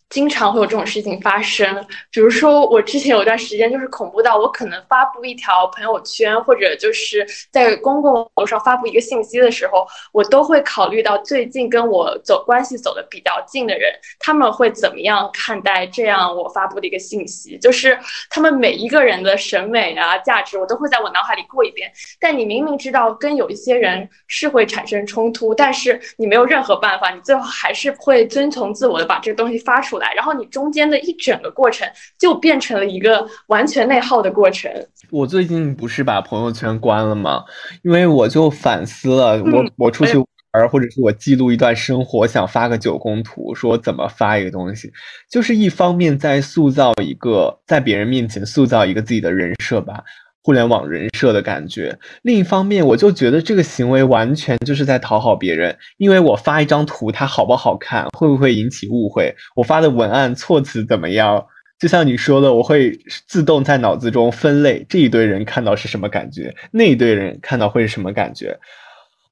[0.09, 17.97] 经常会有这种事情发生，比如说我之前有段时间就是恐怖到我可能发布一条朋友圈，或者就是在公共网上发布一个信息的时候，我都会考虑到最近跟我走关系走的比较近的人，他们会怎么样看待这样我发布的一个信息，就是
[18.29, 21.91] 他们每一个人的审美啊价值，我都会在我脑海里过一遍。
[22.19, 30.13] 但你明明知道跟有一些人是会产生冲突，但是你没有任何办法，你最后还是会遵从自我的把这个东西发出来。
[30.13, 34.71] 然后你中间的一整个过程就变成了一个完全内耗的过程。
[35.11, 37.43] 我最近不是把朋友圈关了吗？
[37.83, 44.91] 因为我就反思了，我我出去玩，或者是我记录一段生活，想发个九宫图，说怎么发一个东西，
[45.29, 50.03] 就是一方面在塑造一个在别人面前塑造一个自己的人设吧。
[50.45, 51.97] 互联网人设的感觉。
[52.21, 61.43] 另一方面，我就觉得这个行为完全就是在讨好别人，因为我发一张图，它好不好看，会不会引起误会，我发的文案措辞怎么样，
[61.79, 62.95] 就像你说的，我会
[63.27, 68.55] 自动在脑子中分类，这一堆人看到是什么感觉，那一堆人看到会是什么感觉，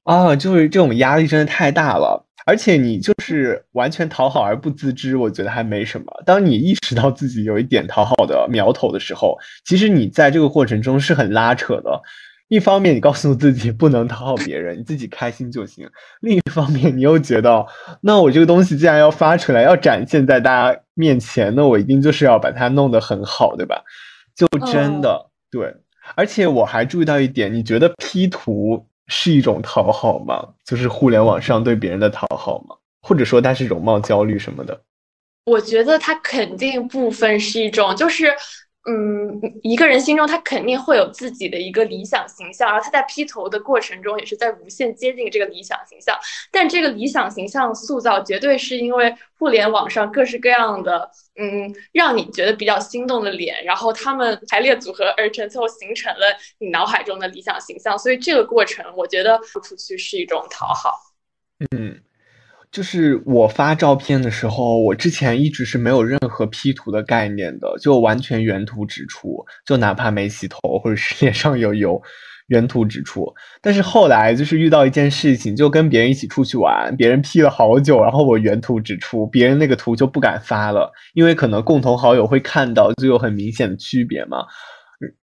[0.02, 2.26] 啊，就是这种压力真的太大了。
[2.44, 6.06] 而且你就是完全讨好而不自知，我觉得还没什么。
[6.26, 12.02] 当你意识到自己有一点讨好的苗头的时候，其实你在这个过程中是很拉扯的。
[12.48, 15.86] 一方面你告诉自己不能讨好别人，你自己开心就行；
[16.20, 17.66] 另一方面你又觉得，
[18.02, 23.82] 那我这个东西既然要发出来，要展现在大家面前，那我一定就是要把它弄得很好，对吧？
[24.36, 25.74] 就真的对。
[26.14, 30.54] 而且我还注意到一点，你觉得 P 图是一种讨好吗？
[30.64, 32.76] 就是互联网上对别人的讨好吗？
[33.02, 34.80] 或者说他是容貌焦虑什么的？
[35.44, 38.34] 我觉得他肯定部分是一种，就是。
[38.86, 46.14] 嗯，一个人心中他肯定会有自己的一个理想形象，然后他在 P 图的过程中也是在无限接近这个理想形象。
[46.50, 56.26] 但这个理想形象塑造绝对是因为互联网上各式各样的，嗯，让你觉得比较心动的脸，然后他们排列组合而成，最后形成了
[56.58, 57.98] 你脑海中的理想形象。
[57.98, 61.00] 所以这个过程，我觉得付出去是一种讨好。
[61.74, 62.02] 嗯。
[62.74, 72.02] 就是我发照片的时候，我之前一直是没有任何 P 图的概念的，就完全原图直出，就哪怕没洗头或者是 脸上有油，
[72.48, 73.32] 原图直出。
[73.62, 84.38] 但是后来就是遇到一件事情，就跟别人一起出去玩，别人 P 了好久，然后我原图直出，别人那个图就不敢发了，因为可能共同好友会看到，就有很明显的区别嘛。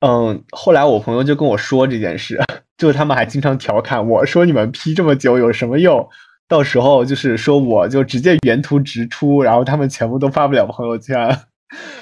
[0.05, 2.39] 嗯，后来我朋友就跟我说这件事，
[2.77, 6.07] 就他们还经常调侃我说：“你们 P 这么久有什么用？”
[6.49, 11.39] 到时候就是说，我就直接原图直出，然后他们全部都发不了朋友圈，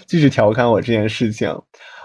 [0.07, 1.47] 继续调侃我这件事情。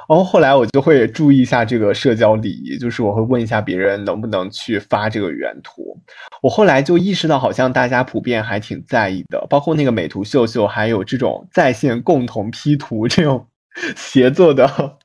[0.09, 5.97] 然后后来我就会注意一下这个社交礼仪，就是我会问一下别人能不能去发这个原图。
[6.43, 13.47] 我后来就意识到，好像大家普遍还挺在意的，包括那个美图秀秀，还有这种在线共同 P 图这种
[13.97, 14.99] 协作的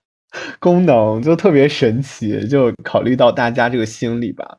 [0.59, 2.45] 功能，就特别神奇。
[2.47, 4.57] 就考虑到大家这个心理吧。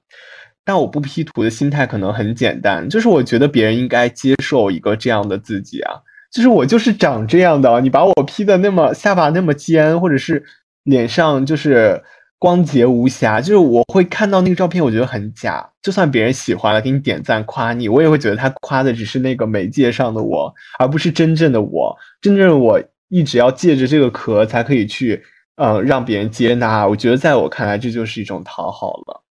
[0.68, 5.94] 但我不 P 图的心态可能很简单，就是我觉得别人应该接受一个这样的自己啊，
[6.30, 10.44] 就是我就是长这样的，你把我 P 的那么下巴那么尖，或者是
[10.82, 12.02] 脸上就是
[12.38, 15.66] 光洁无瑕，就是我会看到那个照片，我觉得很假。
[15.80, 21.96] 就算别人喜欢了，给你点赞夸你，我也会觉得他夸的只是那个媒介上的我，而不是真正的我。
[22.20, 25.22] 真正的我一直要借着这个壳才可以去，
[25.56, 26.86] 嗯，让别人接纳。
[26.86, 29.24] 我觉得在我看来，这就是一种讨好了。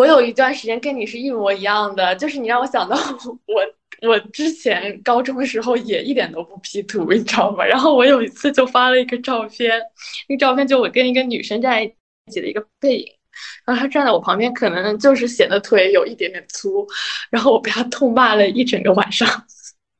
[0.00, 2.96] 我有一段时间跟你是一模一样的，就是你让我想到
[3.46, 3.62] 我
[4.08, 7.62] 我之前高中的时候也一点都不 P 图，你知道吗？
[7.62, 9.78] 然后我有一次就发了一个照片，
[10.26, 11.92] 那照片就我跟一个女生站在一
[12.32, 13.06] 起的一个背影，
[13.66, 16.86] 然后她站在我旁边，可能就是显得腿有一点点粗，
[17.28, 19.28] 然后我被她痛骂了一整个晚上。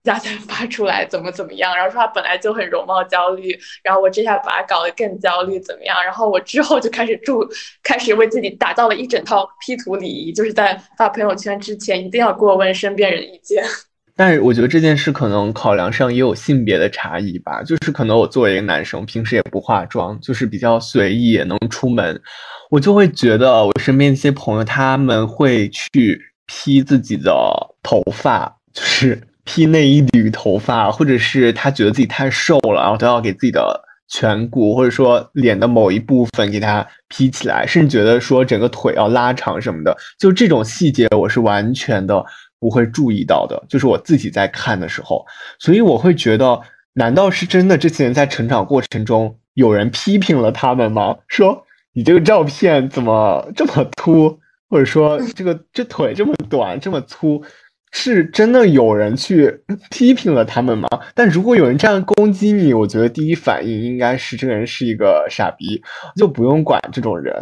[0.02, 6.02] 家才发出来怎么怎么样，然后说他本来就很容貌焦虑，然后我这下把他搞得更焦虑怎么样？
[6.02, 7.46] 然后我之后就开始注，
[7.82, 13.62] 开始为自己打造了一整套 P 图礼仪，就是在发朋友圈之前一定要过问身边人意见。
[14.16, 22.20] 但是我觉得这件事可能考量上也有性别的差异吧，就是可能我作为一个男生，平时也不化妆，就是比较随意也能出门，
[22.70, 27.32] 我就会觉得我身边一些朋友他们会去 P 自己的
[27.82, 29.20] 头发，就是。
[29.50, 42.24] 披那一缕头发，或者是他觉得自己太瘦了，然后都要给自己的颧骨或者说脸的某一部分给他披起来，甚至觉得说整个腿要拉长什么的，就这种细节我是完全的
[42.60, 45.26] 不会注意到的，就是我自己在看的时候，
[45.58, 46.60] 所以我会觉得，
[46.92, 51.16] 难道是真的这些人在成长过程中有人批评了他们吗？
[51.26, 54.38] 说你这个照片怎么这么秃，
[54.68, 57.42] 或者说这个这腿这么短这么粗？
[57.92, 60.88] 是真的有人去 批评了他们吗？
[61.14, 65.82] 但如果有人这样攻击你，我觉得第一反应应该是这个人是一个傻逼，
[66.16, 67.34] 就不用管这种人。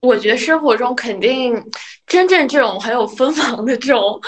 [0.00, 1.60] 我觉得生活中肯定
[2.06, 4.20] 真正这种很有锋芒的这种，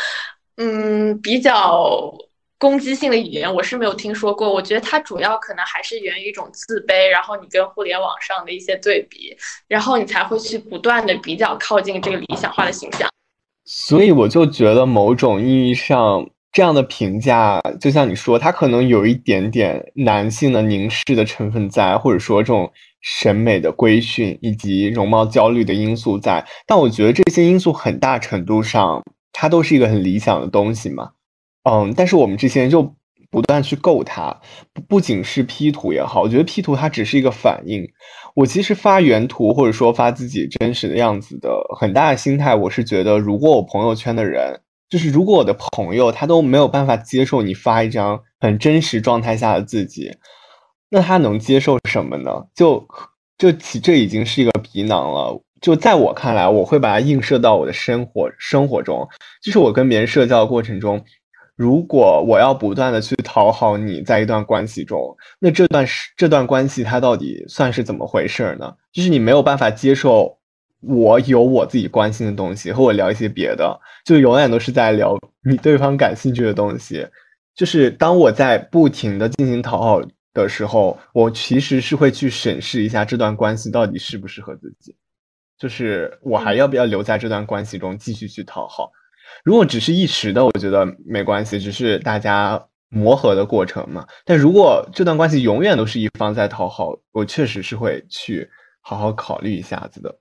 [0.56, 2.12] 嗯，比较
[2.58, 4.52] 攻击性的语言，我是没有听说过。
[4.52, 9.36] 我觉得它主要可能还是源于一种自卑，然后你跟互联网上的一些对比，
[9.68, 13.08] 然后你才会去不断的比较靠近这个理想化的形象。
[13.72, 22.68] 所以我就觉得，某种意义上，这样的评价，就像你说，它可能有一点点男性的凝视的成分在，或者说这种
[23.00, 26.44] 审美的规训以及容貌焦虑的因素在。
[26.66, 31.10] 但我觉得这些因素很大程度上，它都是一个很理想的东西嘛。
[31.62, 32.92] 嗯，但是我们这些人就
[33.30, 34.36] 不断去够它，
[34.88, 37.88] 不仅是 P 图也好，我觉得 P 图它只是一个反应。
[38.34, 50.16] 我其实发原图或者说发自己真实的样子的很大的心态，我是觉得，如果我朋友圈的人，就是如果我的朋友他都没有办法接受你发一张很真实状态下的自己，
[50.88, 52.30] 那他能接受什么呢？
[52.54, 52.86] 就
[53.36, 55.42] 就其这已经是一个皮囊了。
[55.60, 59.06] 就在我看来，我会把它映射到我的生活生活中，
[59.42, 61.04] 就是我跟别人社交的过程中。
[61.61, 68.74] 如果我要不断的去讨好你，在一段关系中，那这段是这段关系它到底算是怎么回事呢？
[68.90, 70.38] 就是你没有办法接受
[70.80, 77.06] 我有我自己关心的东西，和我聊一些别的，就永远都是在聊你对方感兴趣的东西。
[77.54, 80.00] 就是当我在不停的进行讨好
[80.32, 84.96] 的时候，我其实是会去审视一下这段关系到底适不适合自己，
[85.58, 88.90] 就是我还要不要留在这段关系中继续去讨好。
[89.44, 94.06] 如果只是一时的，我觉得没关系，只是大家磨合的过程嘛。
[94.24, 98.48] 但如果这段关系永远都是一方在讨好，我确实是会去
[98.80, 100.18] 好好考虑一下子的。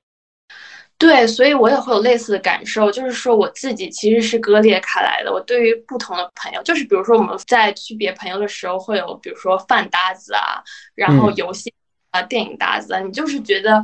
[0.98, 5.32] 对，所以我也会有类似的感受，就是说我自己其实是割裂开来的。
[5.32, 10.62] 我对于不同的朋友，就是比如说我们在区别朋友的时候，会有比如说饭搭子啊，
[10.96, 11.74] 然后游戏
[12.12, 13.82] 啊、电影搭子啊，你就是觉得，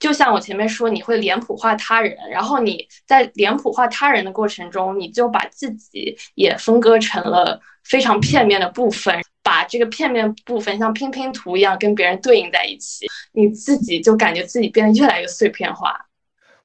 [0.00, 15.94] 就像我前面说，你会脸谱化他人，然后你在脸谱化他人的过程中，你就把自己也分割成了非常片面的部分，把这个片面部分像拼拼图一样跟别人对应在一起，你自己就感觉自己变得越来越碎片化。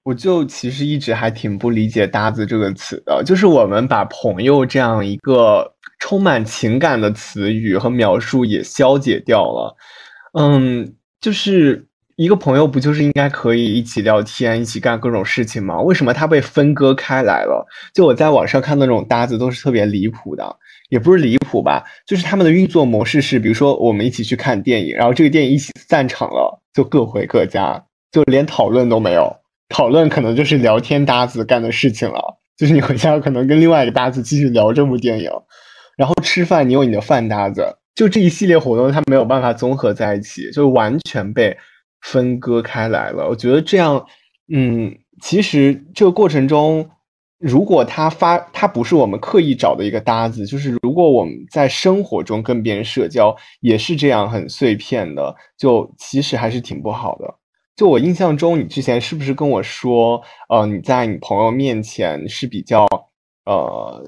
[0.03, 9.75] 我就其实一直还挺不理解“搭子”这个词的，就是我们把朋友这样一个充满情感的词语和描述也消解掉了。
[10.39, 15.81] 嗯，就是一个朋友不就是应该可以一起聊天、一起干各种事情吗？
[15.81, 17.67] 为什么他被分割开来了？
[17.93, 20.55] 就我在网上看那种搭子都是特别离谱的，
[20.89, 29.35] 也不是离谱吧，就是他们的运作模式是，比如说我们一起去看电影，然后这个电影一起散场了，就各回各家，就连讨论都没有。
[29.67, 35.29] 讨论可能就是聊天搭子干的事情了，就是你回家可能跟另外一个搭子继续聊这部电影，
[35.97, 41.57] 然后吃饭你有你的饭搭子，就这一系列活动它没有办法综合在一起，就完全被
[42.01, 43.27] 分割开来了。
[43.27, 44.05] 我觉得这样，
[44.53, 46.89] 嗯，其实这个过程中，
[47.39, 57.33] 如果他发他不是我们刻意找的一个搭子，就是如果我们在生活中跟别人社交也是这样很碎片的，就其实还是挺不好的。
[57.75, 62.85] 就我印象中，你之前是不是跟我说，呃，你在你朋友面前是比较，
[63.45, 64.01] 呃，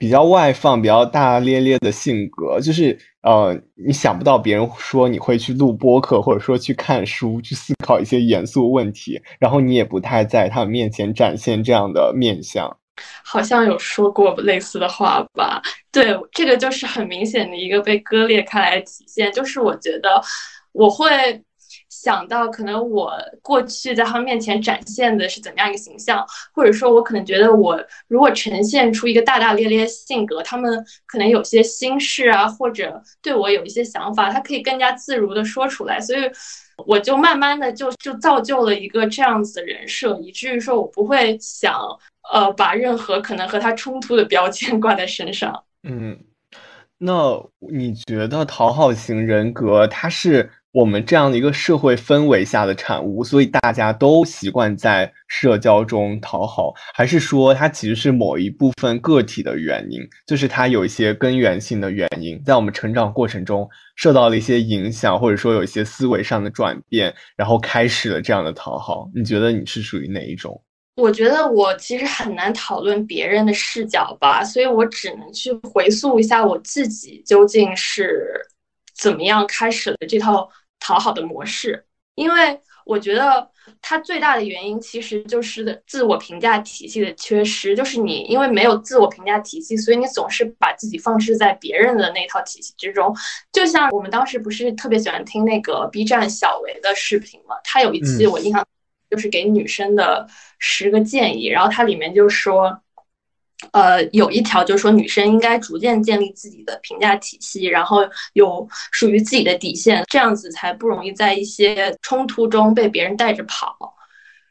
[0.00, 12.74] 比较外放、比较大大咧咧的性格，就是呃，你想不到别人说你会去录播客，或者说去看书、去思考一些严肃问题，然后你也不太在他们面前展现这样的面相。
[13.22, 15.60] 好像有说过类似的话吧？
[15.92, 20.22] 对，这个就是很明显的一个被割裂开来体现，就是我觉得
[20.72, 21.06] 我会。
[22.02, 27.78] 想到可能我过去在他们面前展现的是怎么样一个形象，或者说，我可能觉得我
[28.08, 36.00] 如果呈现出一个大大咧咧性格，他们可能有些心事啊，或者对我有一些想法，他可以更加自如的说出来。
[36.00, 36.20] 所以，
[36.86, 41.78] 我就慢慢的就就造就了一个这样子的人设，以至于说我不会想
[42.32, 45.62] 呃把任何可能和他冲突的标签 挂在身上。
[45.82, 46.18] 嗯，
[46.96, 50.50] 那你觉得讨好型人格他是？
[50.72, 60.00] 我们这样的一个社会氛围下的产物，所以大家都习惯在社交中讨好，还是说它其实是某一部分个体的原因？
[60.28, 69.10] 就是它有一些根源性的原因，在我们成长过程中受到了一些影响，或者说有一些思维上的转变，然后开始了这样的讨好。
[69.12, 70.62] 你觉得你是属于哪一种？
[70.94, 78.40] 我觉得我其实很难讨论别人的视角吧，所以我只能去回溯一下我自己究竟是
[78.96, 80.48] 怎么样开始了这套。
[80.80, 81.84] 讨好的模式，
[82.16, 83.48] 因为我觉得
[83.80, 87.76] 它最大的原因其实就是自我评价体系的缺失。
[87.76, 93.14] 就是你因为没有自我评价体系，所以你总是把自己放置在别人的那套体系之中。
[93.52, 98.66] 就像我们当时不是特别喜欢听那个 B 站小维的视频嘛，他有一期我印象
[99.08, 100.26] 就是给女生的
[100.58, 102.80] 十个建议，然后它里面就说。
[103.72, 107.98] 呃，有一条就是说，女生应该逐渐建立自己的评价体系，然后
[108.32, 113.76] 有属于自己的底线，这样子才不容易在一些冲突中被别人带着跑。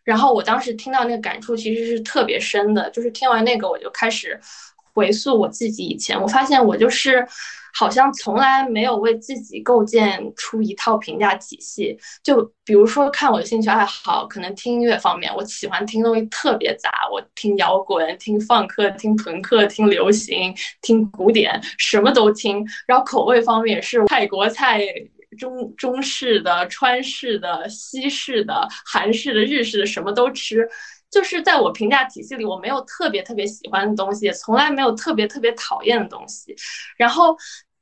[0.04, 4.40] 然后我当时听到那个感触其实是特别深的，就是听完那个我就开始
[5.00, 7.26] 回溯我自己以前，我发现我就是。
[7.72, 11.96] 好像从来没有为自己构建出一套评价体系。
[12.24, 22.66] 就比如说看我的兴趣爱好，可能听音乐方面，我喜欢听东西特别杂，我听摇滚、听放克、听朋克、听流行、听古典，什么都听。
[22.88, 24.82] 然后口味方面是泰国菜、
[25.38, 30.68] 中中式的、川式的、西式的、韩式的、日式的，什么都吃。
[31.12, 36.56] 就是在我评价体系里，我没有特别特别喜欢的东西，从来没有特别特别讨厌的东西。
[36.98, 37.36] 然后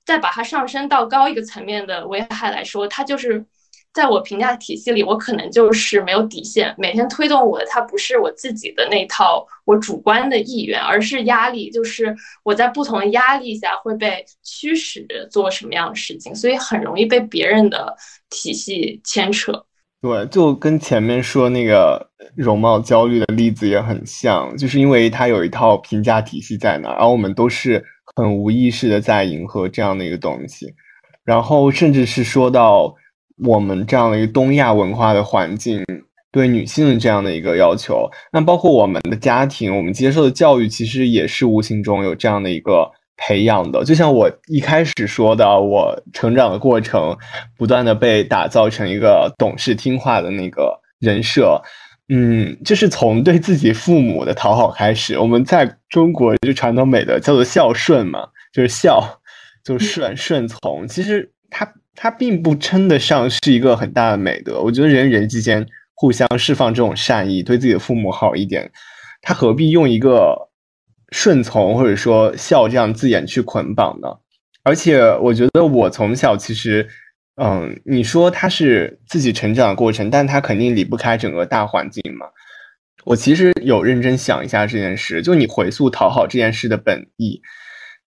[0.06, 3.46] 再把它上升到高一个层面的危害来说，它就是
[3.94, 6.74] 在我评价体系里，我可能就是没有底线。
[6.78, 17.94] 每天推动我的，它不是我自己的那套我主观的意愿，而是压力，就是我在不同的压力下会被驱使做什么样的事情，所以很容易被别人的
[18.30, 19.67] 体系牵扯。
[20.00, 27.84] 对，就跟前面说那个容貌焦虑的例子也很像，就是因为它有一套评价体系在那儿，然后我们都是
[28.16, 30.68] 很无意识的在迎合这样的一个东西，
[31.26, 32.94] 然后甚至是说到
[33.44, 35.84] 我们这样的一个东亚文化的环境
[36.32, 42.92] 对女性的这样的一个要求，那包括我们的家庭，我们接受的教育其实也是无形中有这样的一个。
[43.18, 47.18] 培养的，就像我一开始说的，我成长的过程，
[47.58, 51.60] 不断的被打造成一个懂事听话的那个人设，
[52.10, 55.18] 嗯，就是从对自己父母的讨好开始。
[55.18, 58.20] 我们在中国就传统美德叫做孝顺嘛，
[58.54, 59.04] 就是孝，
[59.64, 60.88] 就顺顺从。
[60.88, 64.62] 其实它它并不称得上是一个很大的美德。
[64.62, 65.66] 我觉得人人之间
[65.96, 68.72] 互相释放这种善意，对自己的父母好一点，
[69.24, 70.47] 他何必用一个？
[71.12, 74.20] 顺从或者说孝这样字眼去捆绑的，
[74.64, 76.88] 而且我觉得我从小其实，
[77.36, 82.26] 嗯，你说他是自己成长的过程，但他肯定离不开整个大环境嘛。
[83.06, 87.42] 我其实有认真想一下这件事，就你回溯讨好这件事的本意，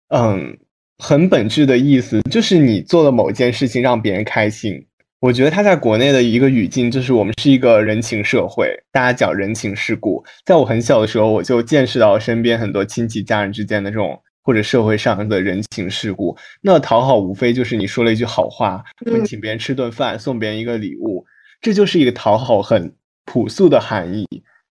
[0.08, 0.58] 嗯，
[0.98, 4.86] 很本质的意思就是你做了某件事情让别人开心。
[5.20, 10.24] 我觉得它在国内的一个语境就是我们是一个人情社会，大家讲人情世故。
[10.46, 16.34] 在我很小的时候，我就见识到身边很多亲戚家人之间的这种或者社会上的人情世故。
[16.62, 21.26] 那讨好无非就是你说了一句好话，你请别人吃顿饭，送别人一个礼物，
[21.60, 22.90] 这就是一个讨好很
[23.26, 24.26] 朴素的含义，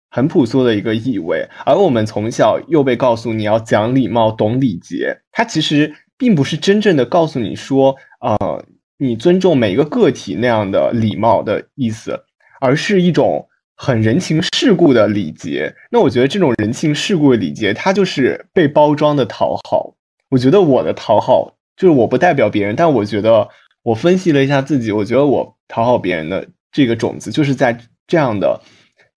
[0.09, 1.47] 很朴素的一个意味。
[1.63, 8.65] 而我们从小又被告诉你要讲礼貌、懂礼节，它其实并不是真正的告诉你说，呃。
[9.01, 12.21] 你尊重每一个个体那样的礼貌的意思，
[12.59, 15.73] 而是一种很人情世故的礼节。
[15.89, 19.95] 那我觉得这种人情世故的礼节，它就是被包装的讨好。
[20.29, 23.47] 我觉得我的讨好就是我不代表别人，但我觉得
[23.83, 28.61] 我分析了一下自己，我觉得我讨好别人的这个种子，就是在这样的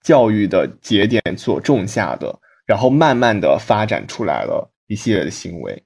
[0.04, 5.82] 教育的节点所种下的，然后慢慢的发展出来了一系列的行为。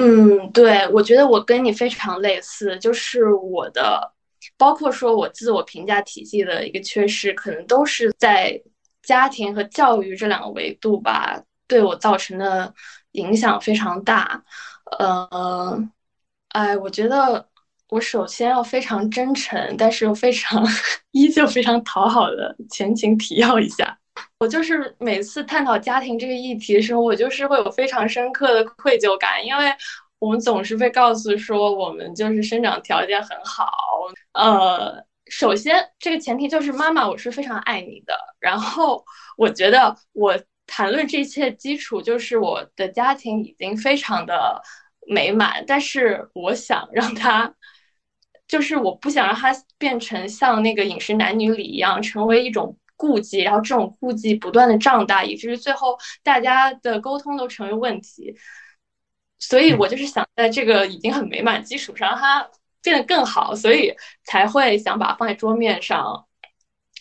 [0.00, 4.12] 嗯，对，我觉得我跟你非常类似，就是我的，
[4.56, 8.62] 包括说我自我评价体系的一个缺失，可能都是在
[9.02, 12.72] 家庭和教育这两个维度吧，对我造成的
[13.12, 14.40] 影响非常大。
[15.00, 15.76] 呃，
[16.50, 17.48] 哎，我觉得
[17.88, 20.64] 我首先要非常真诚，但是又非常
[21.10, 23.97] 依旧非常讨好的前情提要一下。
[24.40, 29.66] 我就是每次探讨家庭这个议题的时候，我就是会有非常深刻的愧疚感，因为
[30.20, 33.68] 我们总是被告诉说我们就是生长条件很好。
[34.34, 38.14] 呃，首先这个前提就是妈妈，我是非常爱你的。
[38.38, 39.04] 然后
[39.36, 44.62] 我觉得我谈论这一切基础就是我的家庭已经非常的
[45.08, 47.52] 美满，但是我想让他，
[48.46, 52.76] 就是我不想让他变成像那个饮食男女里一样，成为一种。
[52.98, 58.36] 顾忌，然后这种顾忌不断的胀大，以至于最后大家的沟通都成为问题。
[59.38, 62.50] 所以我就是想在这个已经很美满基础上，让它
[62.82, 63.94] 变得更好，所以
[64.24, 66.26] 才会想把它放在桌面上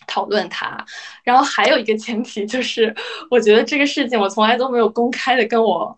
[0.05, 0.85] 讨论它。
[1.23, 2.95] 然后还有一个前提就是，
[3.31, 5.97] 我觉得这个事情我从来都没有公开的跟我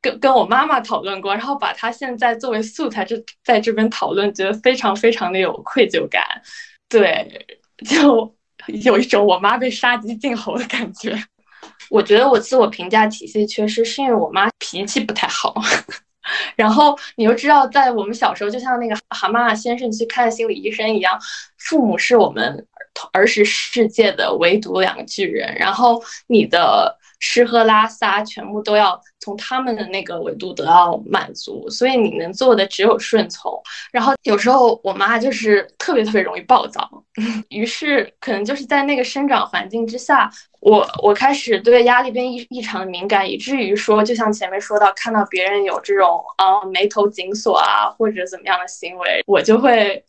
[0.00, 6.22] 跟跟我妈妈讨论过，然后把它现在作为素材这在这边讨论，觉得非常非常的有愧疚感。
[6.88, 7.46] 对，
[7.84, 8.37] 就。
[8.84, 11.16] 有一种我妈被杀鸡儆猴的感觉。
[11.90, 15.54] 我觉得我自我评价体系缺失，是因为我妈脾气不太好。
[16.56, 21.18] 然后你又知道，在我们小时候，就像那个蛤蟆先生去看心理医生一样，
[21.56, 22.66] 父母是我们
[23.12, 25.54] 儿时世界的唯独两个巨人。
[25.54, 26.96] 然后你的。
[27.20, 28.96] 吃喝拉撒全部都要
[29.28, 33.52] 从他们的那个维度得到满足，所以你能做的只有顺从。
[33.92, 36.88] 然后有时候我妈就是特别特别容易暴躁，
[37.50, 50.02] 于是可能就是在那个生长环境之下，我我开始对压力变异异常的敏感，以至于说，就像前面说到，看到别人有这种啊眉头紧锁啊或者怎么样的行为，我就会。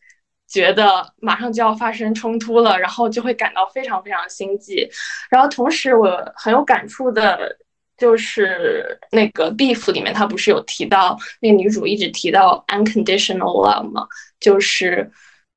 [0.51, 4.89] 觉得马上就要发生冲突了，然后就会感到非常非常心悸。
[5.29, 7.55] 然后同时我很有感触的，
[7.99, 14.07] 就是那个《Beef》里面，他不是有提到那个女主一直提到 unconditional love 吗？
[14.39, 15.11] 就是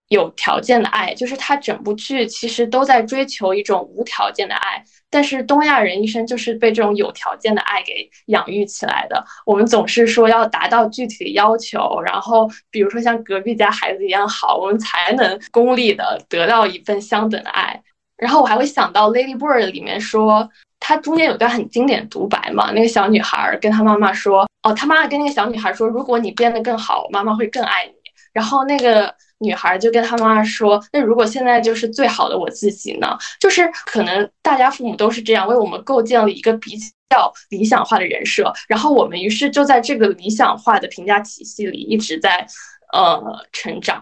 [0.08, 4.84] 有条件的爱，就是他整部剧其实都在追求一种无条件的爱。
[5.08, 9.22] 但是东亚人一生就是被这种有条件的爱给养育起来的。
[9.44, 17.82] 我们总是说要达到具体的要求，然后比如说像隔壁家孩子一样好，我们才能功利的得到一份相等的爱。
[18.16, 20.48] 然后我还会想到《Lady Bird》里面说，
[20.82, 27.92] 它中间有段很经典独白嘛，那个小女孩跟她妈妈说，哦，她妈妈跟那个小女孩说，如果你变得更好，妈妈会更爱你。
[28.32, 29.14] 然后那个。
[29.44, 33.08] 女孩就跟她妈妈说：“那如果现在就是最好的我自己呢？
[33.40, 36.78] 就是可能大家父母都是这样，为我们构建了一个比
[37.10, 42.46] 较理想化的人设，然后我们于是就在这个理想化的评价体系里一直在
[42.92, 43.20] 呃
[43.50, 44.00] 成长。”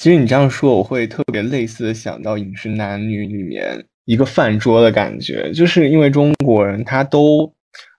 [0.00, 7.52] 其实你这样说，我会特别类似的想到《饮食男女》里面一个饭桌的感觉，就是因为中国人他都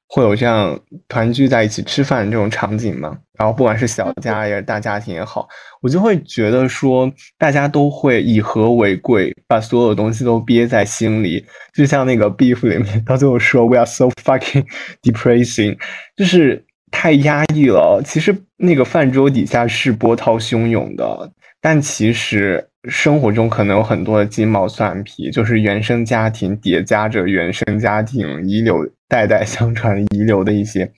[0.07, 5.47] 会有这样团聚在一起吃饭这种场景嘛，然后不管是小家也是大家庭也好，
[5.84, 11.45] 我就会觉得说大家都会以和为贵，把所有东西都憋在心里，
[11.76, 14.66] 就像那个 Beef 里面到最后说 We are so fucking
[15.03, 15.78] depressing，
[16.18, 18.01] 就是太压抑了。
[18.03, 21.32] 其实那个饭桌底下是波涛汹涌的。
[21.62, 30.89] 但其实生活中可能有很多的鸡毛蒜皮，就是原生家庭叠加着原生家庭遗留、代代相传遗留的一些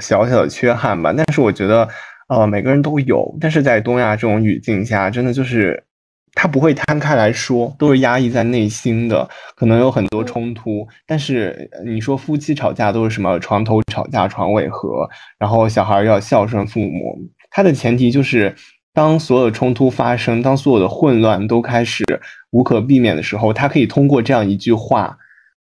[0.00, 1.12] 小小的缺憾吧。
[1.14, 1.86] 但是我觉得，
[2.28, 3.36] 呃，每个人都有。
[3.38, 5.84] 但是在东亚这种语境下，真的就是
[6.32, 10.88] 他不会摊开来说，都是压抑在内心的，可能有很多冲突。
[11.06, 15.06] 但是你说夫妻吵架都是什么床头吵架床尾和，
[15.38, 17.18] 然后小孩要孝顺父母，
[17.50, 18.54] 他的前提就是。
[18.98, 22.04] 当所有的冲突发生，当所有的混乱都开始
[22.50, 25.16] 无可避免的时候，他可以通过这样一句话，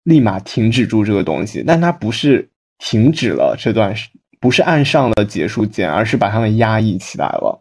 [0.04, 1.64] 立马停止住这个东西。
[1.66, 3.92] 但他不是停止了这段，
[4.40, 7.60] 不是按上了结束键，而是把他们压抑起来了。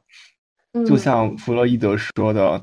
[0.87, 2.63] 就像弗洛伊德说的，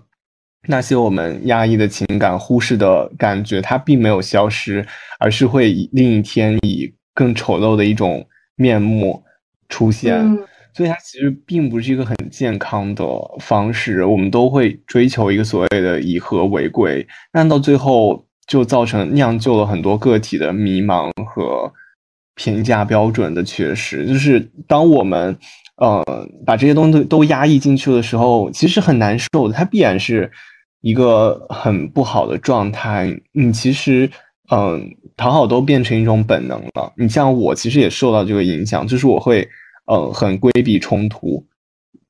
[0.68, 4.86] 那些我们压抑的情感、忽视的感觉，它并没有消失，
[5.20, 8.24] 而是会以另一天以更丑陋的一种
[8.56, 9.24] 面目
[9.68, 10.24] 出现。
[10.80, 13.04] 所以它其实并不是一个很健康的
[13.42, 21.70] 方式，我们都会追求一个所谓的以和为贵，但到最后就造成酿就了很多个体的迷茫和
[22.36, 24.08] 评价标准的缺失。
[24.08, 25.38] 就是当我们
[25.76, 26.02] 呃
[26.46, 30.32] 把这些东西都压抑进去的时候，其实很难受的，它必然是
[30.80, 33.14] 一个很不好的状态。
[33.34, 34.10] 你其实
[34.50, 36.94] 嗯讨好都变成一种本能了。
[36.96, 39.46] 你像我其实也受到这个影响，就是我会。
[39.92, 41.44] 嗯，很规避冲突。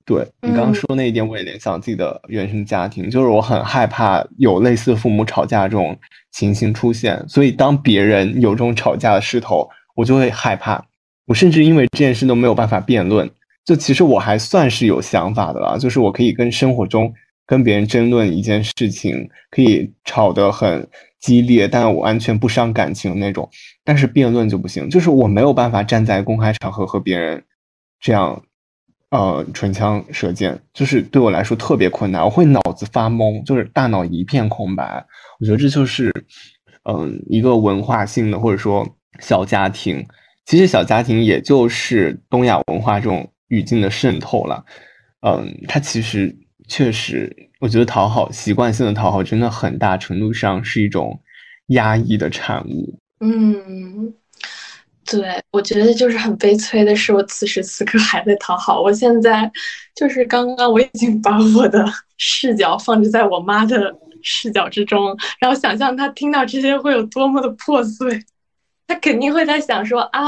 [0.05, 5.95] 对你刚刚说那一点，我也联想自己的原生家庭，就是我很害怕有类似父母吵架这种
[6.31, 7.23] 情形出现。
[7.29, 10.83] 所以当别人有这种吵架的势头，我就会害怕。
[11.27, 13.29] 我甚至因为这件事都没有办法辩论。
[13.63, 17.13] 就其实我还算是有想法的啦，就是我可以跟生活中
[17.45, 20.87] 跟别人争论一件事情，可以吵得很
[21.19, 23.47] 激烈，但我完全不伤感情那种。
[23.83, 27.43] 但是辩论就不行，就是我没有办法站在公开场合和别人。
[27.99, 28.41] 这样，
[29.09, 35.05] 呃，唇枪舌剑，就是对我来说特别困难，我会脑子发懵，就是大脑一片空白。
[35.39, 36.11] 我觉得这就是，
[36.83, 38.87] 嗯，一个文化性的或者说
[39.19, 40.05] 小家庭，
[40.45, 44.63] 其实小家庭也就是东亚文化这种语境的渗透了。
[45.21, 46.33] 嗯，它其实
[46.67, 51.19] 确实，我觉得讨好习惯性的讨好，真的很大程度上是一种
[51.67, 52.99] 压抑的产物。
[53.19, 54.13] 嗯。
[55.11, 58.81] 对，我觉得就是很悲催的是，我此时此刻还在讨好。
[58.81, 59.51] 我现在
[59.95, 61.83] 就是刚刚，我已经把我的
[62.17, 68.23] 视角放置在我妈的视角之中，然后想象她听到这些会有多么的破碎。
[68.87, 70.21] 她肯定会在想说啊，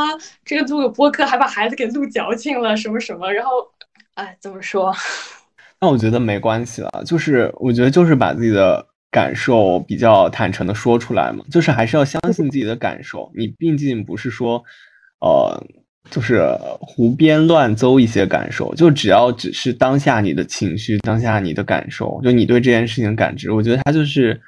[0.44, 3.32] 这个录个播客还把孩子给录矫情了，什么什么。
[3.32, 3.52] 然后，
[4.16, 4.96] 哎，怎么说？
[5.80, 8.88] 那我觉得没关系了，就是我觉得就是把自己的。
[9.12, 13.30] 感受比较坦诚的说出来嘛，就是还是要相信自己的感受。
[13.36, 14.64] 你毕竟不是说，
[15.20, 15.62] 呃，
[16.09, 16.47] 就是
[16.80, 24.39] 胡编乱诌一些感受，就只要只是当下你的情绪，当下你的感受，就你对这件事情感知，我觉得它就是，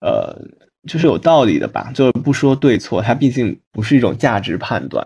[0.00, 0.40] 呃，
[0.88, 1.90] 就是有道理的吧。
[1.92, 5.04] 就不说对错，它毕竟不是一种价值判断。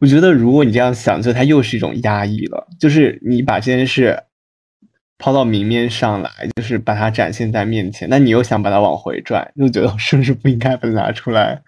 [0.00, 4.18] 我觉得如果你这样想，就它又是一种压抑了，就是你把这件事。
[5.24, 8.06] 抛到明面上来，就是把它展现在面前。
[8.10, 11.58] 那你又想把它往回拽，又觉得是不是不应该把它拿出来，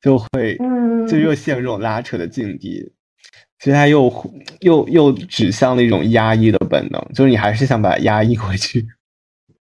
[0.00, 0.56] 就会，
[1.08, 2.92] 就又陷入这种拉扯的境地。
[3.58, 4.08] 其实它又
[4.60, 8.86] 又又指向了一种压抑的本能，就是你还是想把它压抑回去。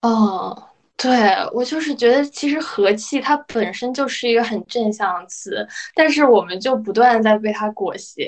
[0.03, 0.65] 哦。
[1.01, 1.09] 对
[1.53, 8.27] 我就是觉得，其实和气它本身就是一个很正向的词，但是我们就不断在被它裹挟，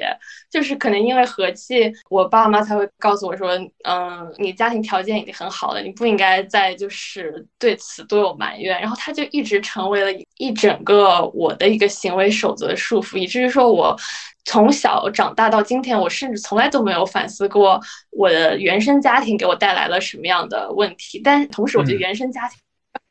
[0.51, 13.97] 就是可能因为和气，我爸妈才会告诉我说，嗯，你家庭条件已经很好了，你不应该再就是对此多有埋怨，然后他就一直成为了一整个我的一个行为守则的束缚，以至于说我
[14.45, 17.79] 从小长大到今天，我甚至从来都没有反思过
[18.11, 22.57] 我的原生家庭给我带来了什么样的问题，但同时我觉得原生家庭。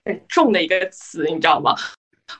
[0.06, 1.74] 很重的一个词，你知道吗？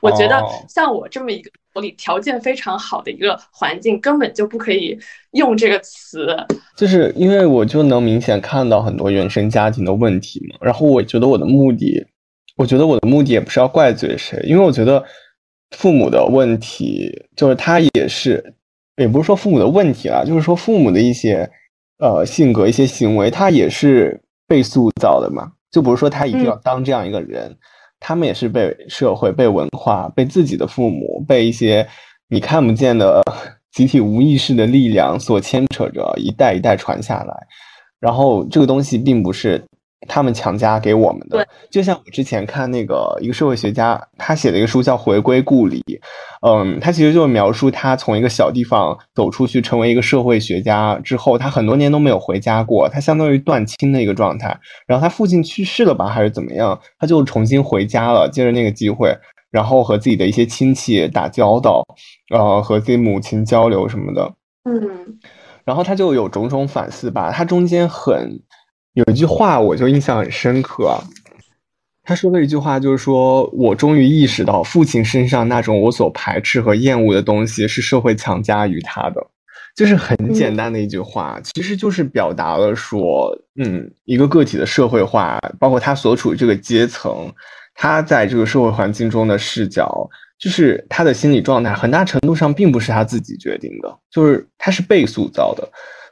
[0.01, 4.99] 我觉得像我这么一个里条件非常好的一个环境，根本就不可以
[5.31, 6.35] 用这个词。
[6.75, 12.05] 就是因为我就能明显看到很多原生家庭的问题嘛，然后我觉得我的目的，
[12.57, 15.01] 我觉得我的目的也不是要怪罪谁，因为我觉得
[15.77, 18.53] 父母的问题就是他也是，
[18.97, 21.49] 也不是说父母的问题啦，就是说父母的一些
[21.99, 25.51] 呃性格、一些行为，他也是被塑造的嘛。
[25.71, 27.55] 就不是说他一定要当这样一个人。
[28.01, 31.87] 他们也是被社会、被文化、被自己的父母、被一些
[32.27, 33.23] 你看不见的
[33.71, 37.47] 集体无意识的力量所牵扯着，一代一代传下来。
[37.99, 39.63] 然后这个东西并不是。
[40.07, 45.79] 他们强加给我们的，就像我之前看那个一个社会学家，他写的一个书叫《回归故里》，
[46.41, 54.59] 嗯，他其实就是描述他从一个小地方走出去，成为一个社会学家之后，他很多年都没有回家过，他相当于断亲的一个状态。
[54.87, 59.15] 然后他父亲去世了吧，还是怎么样，他就重新回家了，借着那个机会，
[59.51, 61.85] 然后和自己的一些亲戚打交道，
[62.33, 64.33] 呃，和自己母亲交流什么的，
[64.65, 65.19] 嗯，
[65.63, 68.41] 然后他就有种种反思吧，他中间很。
[68.93, 71.01] 有一句话我就印象很深刻，
[72.03, 79.25] 他说了一句话就是说：“我终于意识到，父亲身上那种我所排斥和厌恶的东西，是社会强加于他的。”
[79.77, 87.31] 就是很简单的一句话，其实就是表达了说，嗯，一个个体的社会化，包括他所处这个阶层，
[87.73, 90.05] 他在这个社会环境中的视角，
[90.37, 95.65] 就是他的心理状态，很大程度上并不是他自己决定的，就是他是被塑造的。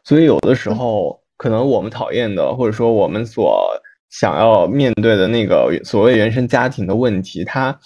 [0.06, 1.19] 所以有的时候。
[1.40, 3.66] 可能我们讨厌的，或者说我们所
[4.10, 7.80] 想要面对的那个所谓原生家庭的问题，它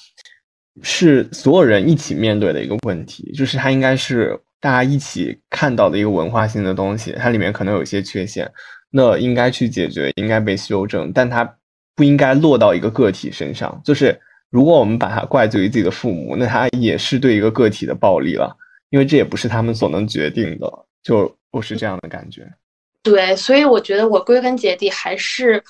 [0.82, 8.52] 是所有人一起面对的一个问题，就是它应该是大家一起看到的一个文化性的东西，它里面可能有一些缺陷，
[8.90, 11.58] 那应该去解决，应该被修正，但它
[11.96, 13.80] 不应该落到一个个体身上。
[13.86, 18.58] 就是如果我们把它怪罪于自己的父母，那它也是对一个个体的暴力了，
[18.90, 20.68] 因为这也不是他们所能决定的，
[21.04, 22.52] 就不是这样的感觉。
[23.04, 25.62] 对，所以我觉得我归根结底还是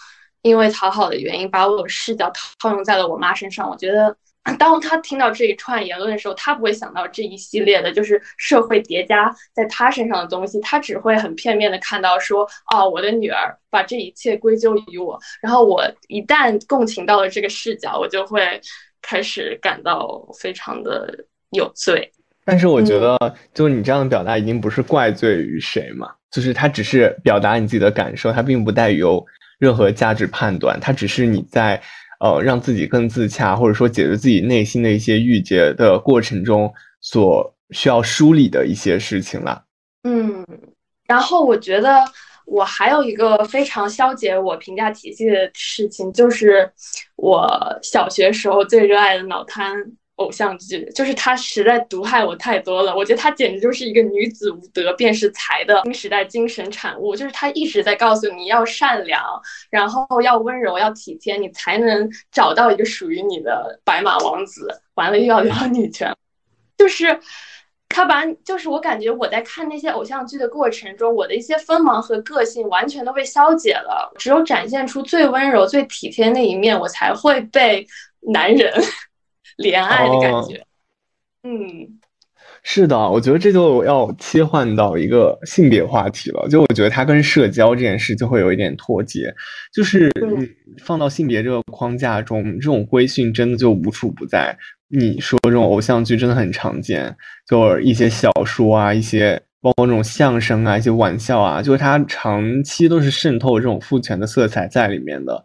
[0.44, 3.68] 因为讨好的原因，把我视角套用在了我妈身上。
[3.68, 4.16] 我觉得，
[4.60, 15.20] 当她听到这一串言论的时候，她不会想到这一系列的，就是社会叠加在她身上的东西，她只会很片面的看到说，哦，我的女儿把这一切归咎于我。
[15.42, 18.62] 然后我一旦共情到了这个视角，我就会
[19.02, 22.12] 开始感到非常的有罪。
[22.46, 23.18] 但是我觉得，
[23.54, 26.10] 就是你这样的表达，已经不是怪罪于谁嘛。
[26.32, 29.24] 就是它只是表达你自己的感受，它并不带有
[29.60, 31.80] 任何价值判断，它只是你在
[32.20, 39.64] 呃让自己更自洽，或者说解决自己内心的一些郁结的过程中所需要梳理的一些事情了。
[40.04, 40.44] 嗯，
[41.08, 42.00] 然后我觉得
[42.46, 46.68] 我还有一个非常消解我评价体系的事情，就是
[47.16, 47.48] 我
[47.84, 49.72] 小学时候最热爱的脑瘫。
[50.18, 57.16] 偶像剧就是他实在毒害我太多了，我觉得他简直就是一个女子无德便是才的新 时代精神产物。
[57.16, 59.24] 就是他一直在告诉你要善良，
[59.72, 64.68] 然后要温柔，要体贴，你才能找到一个属于你的白马王子。
[64.94, 66.16] 完了又要聊女权，
[66.78, 67.20] 就是
[67.90, 74.14] 他把，就是我感觉我在看那些偶像剧的过程中，我的一些锋芒和个性完全都被消解了。
[74.20, 77.88] 只有展现出最温柔、最体贴那一面，我才会被
[78.32, 78.72] 男人。
[79.58, 80.66] 怜爱的感觉，
[81.44, 82.00] 嗯，
[82.64, 86.48] 是的，我觉得这就要切换到一个性别话题了。
[86.50, 89.34] 就我觉得它跟社交这件事就会有一点脱节，
[89.74, 90.10] 就是
[90.84, 94.58] 放到性别这个框架中，这种规训真的就无处不在。
[94.88, 97.16] 你说这种偶像剧真的很常见，
[97.48, 105.44] 就一些小说啊，一些包括这种相声啊，一些玩笑啊，就是它长期都是渗透这种父权的色彩在里面的。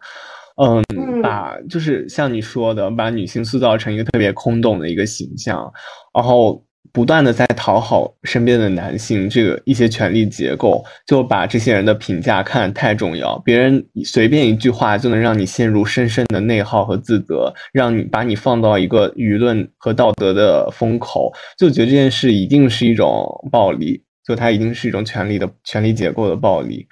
[0.61, 0.83] 嗯，
[1.21, 5.71] 把就是像你说的，把女性塑造成一个特别空洞的一个形象，
[6.13, 26.85] 然后不断的在讨好身边的男性，这个一些权力结构，就把这些人的评价看得太重要，别人随便一句话就能让你陷入深深的内耗和自责，让你把你放到一个舆论和道德的风口，就觉得这件事一定是一种暴力，就它一定是一种权力的权力结构的暴力，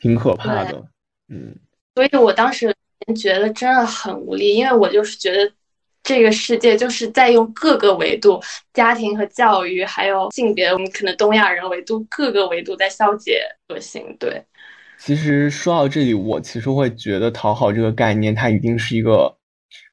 [0.00, 0.82] 挺可怕的。
[1.28, 1.54] 嗯，
[1.94, 2.74] 所以我当时。
[3.14, 5.50] 觉得真的很无力，因为我就是觉得
[6.02, 8.40] 这个世界就是在用各个维度，
[8.74, 14.04] 家庭和教育，还有性别，我们可能东亚人维度各个维度在消解个性。
[14.20, 14.42] 对，
[14.98, 19.34] 其实说到这里，我其实会觉得讨好这个概念，它一定是一个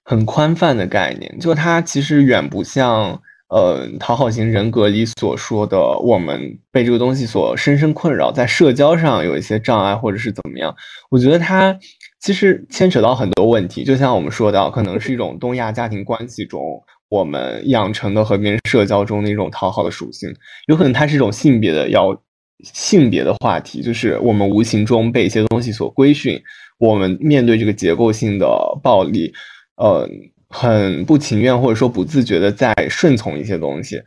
[0.03, 10.75] 很宽泛的概念，就它其实远不像呃讨好型人格里所说的，我们被这个东西所深深困扰，在社交上有一些障碍，或者是怎么样。
[11.09, 11.79] 我觉得它。
[12.21, 16.61] 其实牵扯到很多问题，就像我们说到，可能是一种东亚家庭关系中
[17.09, 20.31] 我们养成的和别人社交中的一种讨好的属性，
[20.67, 22.15] 有可能它是一种性别的要
[22.63, 26.39] 性别的话题，就是我们无形中被一些东西所规训，
[26.77, 28.47] 我们面对这个结构性的
[28.83, 29.33] 暴力，
[29.77, 30.07] 呃，
[30.47, 33.99] 很不情愿或者说不自觉的在顺从一些东西。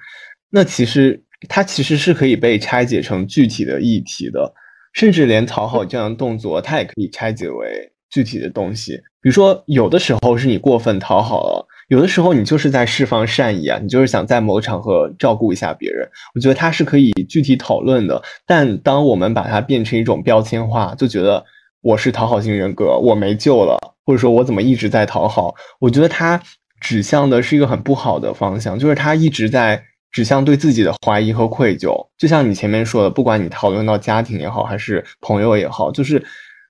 [0.50, 4.54] 那其实它其实是可以被拆解成具体的议题的，
[4.92, 8.92] 甚至连讨好这样的动作，它也可以拆解为具体的东西。
[9.20, 11.66] 比如说，有的时候是你过分讨好了。
[11.88, 16.08] 有的时候你就是在释放善意啊，你就是想在某场合照顾一下别人。
[16.34, 18.22] 我觉得它是可以具体讨论的。
[18.46, 21.44] 但当我们把它变成一种标签化，就觉得
[21.82, 25.52] 我是讨好型人格，我没救了，或者说我怎么一直在讨好？
[25.80, 26.40] 我觉得它
[26.80, 31.94] 指向的是一个很不好的方向，就是它一直在指向对自己的怀疑和愧疚。
[32.16, 36.24] 就像你前面说的，不管你讨论到家庭也好，还是朋友也好，就是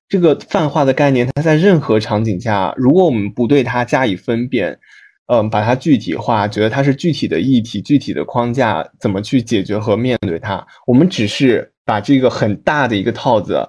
[0.08, 4.78] 这个泛化的概念，它在任何场景下，如果我们不对它加以分辨。
[5.26, 10.62] 嗯，把它具体化，觉得它是具体的议题、具体的框架，怎么去解决和面对它？
[10.86, 13.66] 我们只是把这个很大的一个套子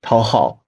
[0.00, 0.64] 讨好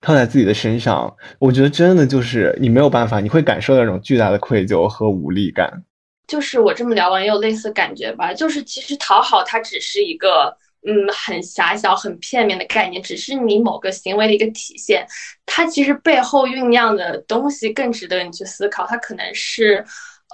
[0.00, 5.82] 套在自己的身上，我觉得真的就是你没有办法，你会感受到那种巨大的愧疚和无力感。
[6.28, 10.56] 就是我这么聊完也有类似感觉吧，就是其实讨好它只是一个。
[10.86, 15.06] 嗯，很狭小、很片面的概念，只是你某个行为的一个体现。
[15.46, 18.86] 它其实背后酝酿的东西更值得你去思考。
[18.86, 19.84] 它可能是，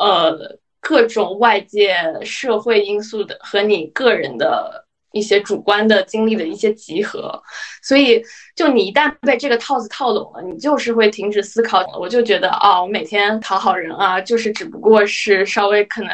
[0.00, 4.86] 呃，各种外界社会因素的和你个人的。
[5.12, 7.42] 一些主观的经历的一些集合，
[7.82, 8.22] 所以
[8.54, 11.84] 就你一旦被这个套子套拢了，你就是会停止思考。
[11.98, 16.10] 我就觉得哦，我每天讨好人啊，就是只不过是稍微可能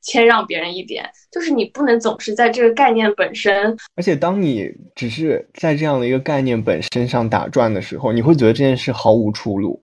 [0.00, 3.76] 谦让别人一点，就是你不能总是在这个概念本身。
[3.96, 9.82] 而且当你只是在这样的一个概念本身上打转的时候，你会觉得这件事毫无出路，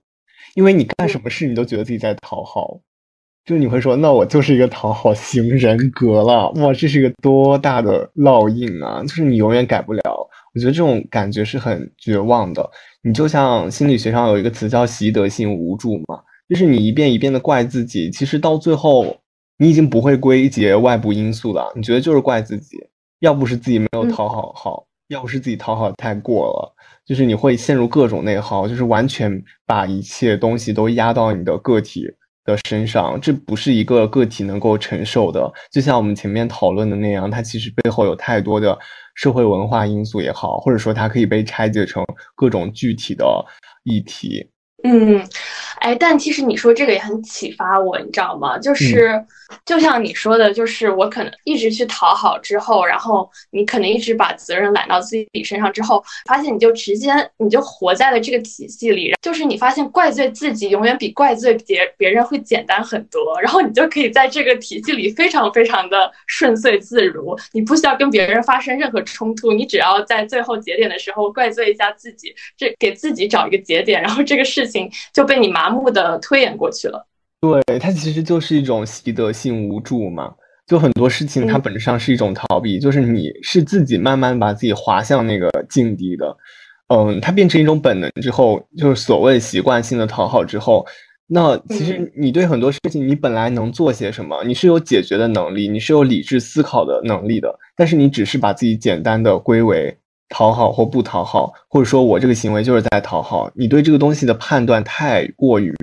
[0.55, 2.79] 因为你干什么事你都觉得自己在讨好。
[3.45, 9.03] 就你会说，那我就是一个讨好型人格了， 哇，这是一个多大的烙印啊！
[9.03, 10.01] 就是你永远改不了。
[10.55, 12.67] 我觉得这种感觉是很绝望的。
[13.03, 16.19] 你就像心理学上有一个词叫习得性无助嘛，
[16.49, 19.15] 就是你一遍一遍的怪自己，其实到最后
[19.59, 22.77] 你已经不会归结外部因素了，你觉得就是怪自己，
[23.19, 26.73] 要不是自己没有讨好好，要不是自己讨好太过了，
[27.05, 32.07] 就是你会陷入各种内耗，就是完全把一切东西都压到你的个体。
[32.45, 35.51] 的身上，这不是一个个体能够承受的。
[35.71, 38.77] 就像我们前面讨论的那样，它其实背后有太多的
[39.15, 43.25] 社会文化因素也好，或者说它可以被拆解成各种具体的
[43.83, 44.49] 议题。
[44.83, 45.19] 嗯，
[45.85, 48.57] 哎，但其实你说这个也很启发我，你知道吗？
[48.57, 49.23] 就是，
[49.63, 74.89] 就像你说的，就是我可能一直去讨好之后，然后你可能一直把责任揽到自己身上之后，发现你就直接你就活在了这个体系里，就是你发现怪罪自己永远比怪罪别别人会简单很多，然后你就可以在这个体系里非常非常的顺遂自如，你不需要跟别人发生任何冲突，你只要在最后节点的时候怪罪一下自己，这给自己找一个节点，然后这个事情。
[75.13, 77.05] 就被你麻木的推演过去了。
[77.41, 80.33] 对，它其实就是一种习得性无助嘛。
[80.65, 86.35] 就很多事情，它本质上是一种逃避，就是你是自己慢慢把自己滑向那个境地的。
[86.87, 90.83] 嗯，它变成一种本能之后，就是所谓习惯性的讨好之后，
[91.27, 99.95] 那其实你对很多事情，你本来能做些什么，你是有解决的能力，你是有理智思考的能力的，但是你只是把自己简单的归为。
[100.29, 105.73] 讨好或不讨好，或者说我这个行为就是在讨好，你对这个东西的判断太过于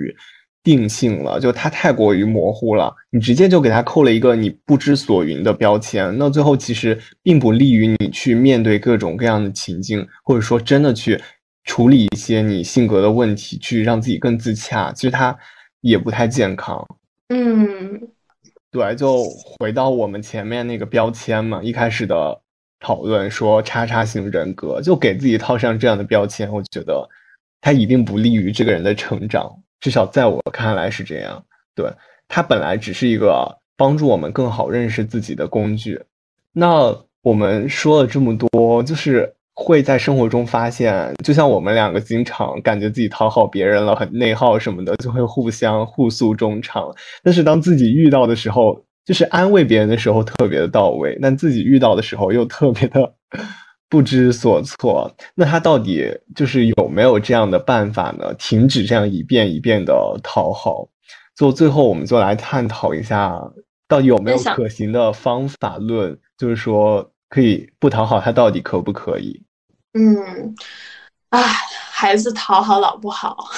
[0.63, 11.19] 定性了，就它太过于模糊了，你直接就给它扣了一个你不知所云的标签，那最后其实并不利于你去面对各种各样的情境，或者说真的去
[11.63, 15.35] 处理一些你性格的问题，去让自己更自洽，其实它
[15.81, 16.85] 也不太健康。
[17.29, 18.01] 嗯，
[18.71, 19.23] 对，就
[19.57, 22.42] 回到我们前面那个标签嘛，一开始的。
[22.83, 27.07] 讨论说叉叉型人格，就给自己套上这样的标签，我觉得
[27.61, 31.41] 他一定不利于这个人的成长，至少在我看来是这样。
[31.73, 31.89] 对
[32.27, 35.99] 他本来只是一个帮助我们更好认识自己的工具。
[36.51, 46.93] 那我们说了这么多，就是会在生活中发现，就像我们两个经常感觉自己讨好别人了，很内耗什么的，就会互相互诉衷肠。
[47.23, 53.15] 但是当自己遇到的时候，就是安慰别人的时候特别的到位，但自己遇到的时候又特别的
[53.89, 55.13] 不知所措。
[55.35, 58.33] 那他到底就是有没有这样的办法呢？
[58.35, 60.87] 停止这样一遍一遍的讨好。
[61.35, 63.37] 就最后，我们就来探讨一下，
[63.87, 66.17] 到底有没有可行的方法论？
[66.37, 69.43] 就是说，可以不讨好他，到底可不可以？
[69.93, 70.55] 嗯，
[71.29, 71.41] 唉，
[71.91, 73.49] 孩子讨好老不好，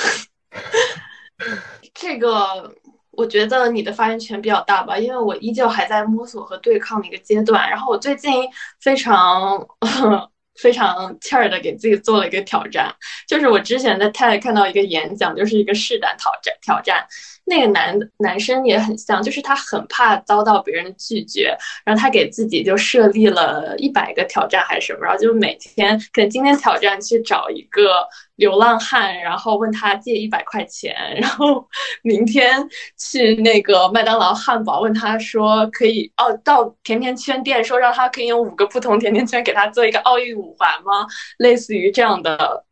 [1.94, 2.74] 这个。
[3.18, 7.70] 我觉得你的发言权比较大吧，因为我依旧还在摸索和对抗的一个阶段。
[7.70, 8.48] 然后我最近
[8.80, 9.66] 非常
[10.62, 12.94] 非常气儿的给自己做了一个挑战，
[13.28, 17.06] 就是我之前在泰看到一个演讲，就是一个试胆挑战挑战。
[17.48, 31.68] 那个男男生也很像，就是他很怕遭到别人拒绝，然后他给自己就设立了一百个挑战还是什么，然后就每天可能今天挑战去找一个流浪汉，然后问他借一百块钱，然后
[32.02, 32.68] 明天
[32.98, 41.06] 去那个麦当劳汉堡问他说可以哦，到甜甜圈店说让他可以用五个不同甜甜圈给他做一个奥运五环吗？
[41.38, 42.66] 类似于这样的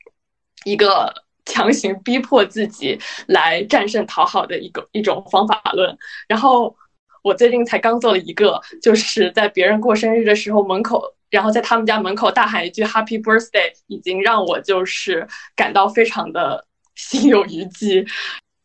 [0.66, 1.23] 一个。
[1.52, 5.96] 强行逼迫自己来战胜讨好的一个一种方法论。
[6.28, 6.76] 然后
[7.22, 16.66] 我最近才刚做了一个，就是在别人过生日的时候门口，然后在他们家门口大喊一句 Happy Birthday，已经让我就是感到非常的
[16.96, 18.06] 心有余悸，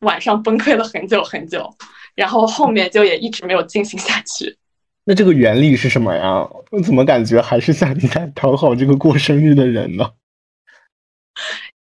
[0.00, 1.72] 晚上崩溃了很久很久，
[2.14, 4.56] 然后后面就也一直没有进行下去。
[5.04, 6.46] 那这个原理是什么呀？
[6.70, 10.10] 我怎么感觉还是像你在讨好这个过生日的人呢？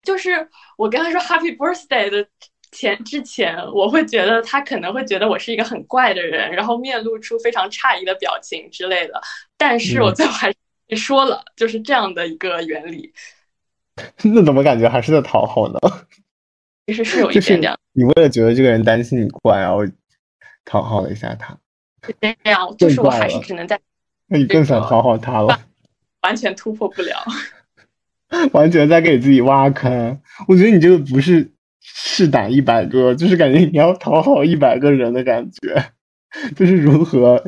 [0.06, 0.48] 就是
[0.78, 2.24] 我跟他说 Happy Birthday 的
[2.70, 9.20] 前之前，我会觉得他可能会觉得我是一个很怪的人，然后面露出非常诧异的表情之类的。
[9.56, 10.54] 但是我最后还
[10.88, 13.12] 是说了，就是这样的一个原理。
[14.22, 15.78] 那怎么感觉还是在讨好呢？
[16.86, 17.76] 其实是有一点点。
[17.92, 19.84] 你为了觉得这个人担心你怪，然后
[20.64, 21.58] 讨好了一下他。
[22.06, 23.80] 是这样，就是我还是只能在。
[24.28, 25.58] 那你更想讨好他了？
[26.22, 27.24] 完全突破不了。
[28.52, 31.48] 完全在给自己挖坑，我觉得你这个不是
[31.80, 35.92] 试胆一百个，就是感觉你要讨好一百个人的感觉，
[36.56, 37.42] 就是如何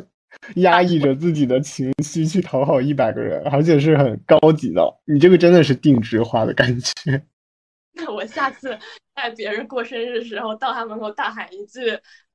[0.57, 4.83] 压抑着自己的情绪去讨好一百个人，而且是很高级的。
[5.05, 7.23] 你这个真的是定制化的感觉。
[7.95, 8.79] 那我下次
[9.17, 11.81] 在别人过生日的时候，到他门口大喊一句：“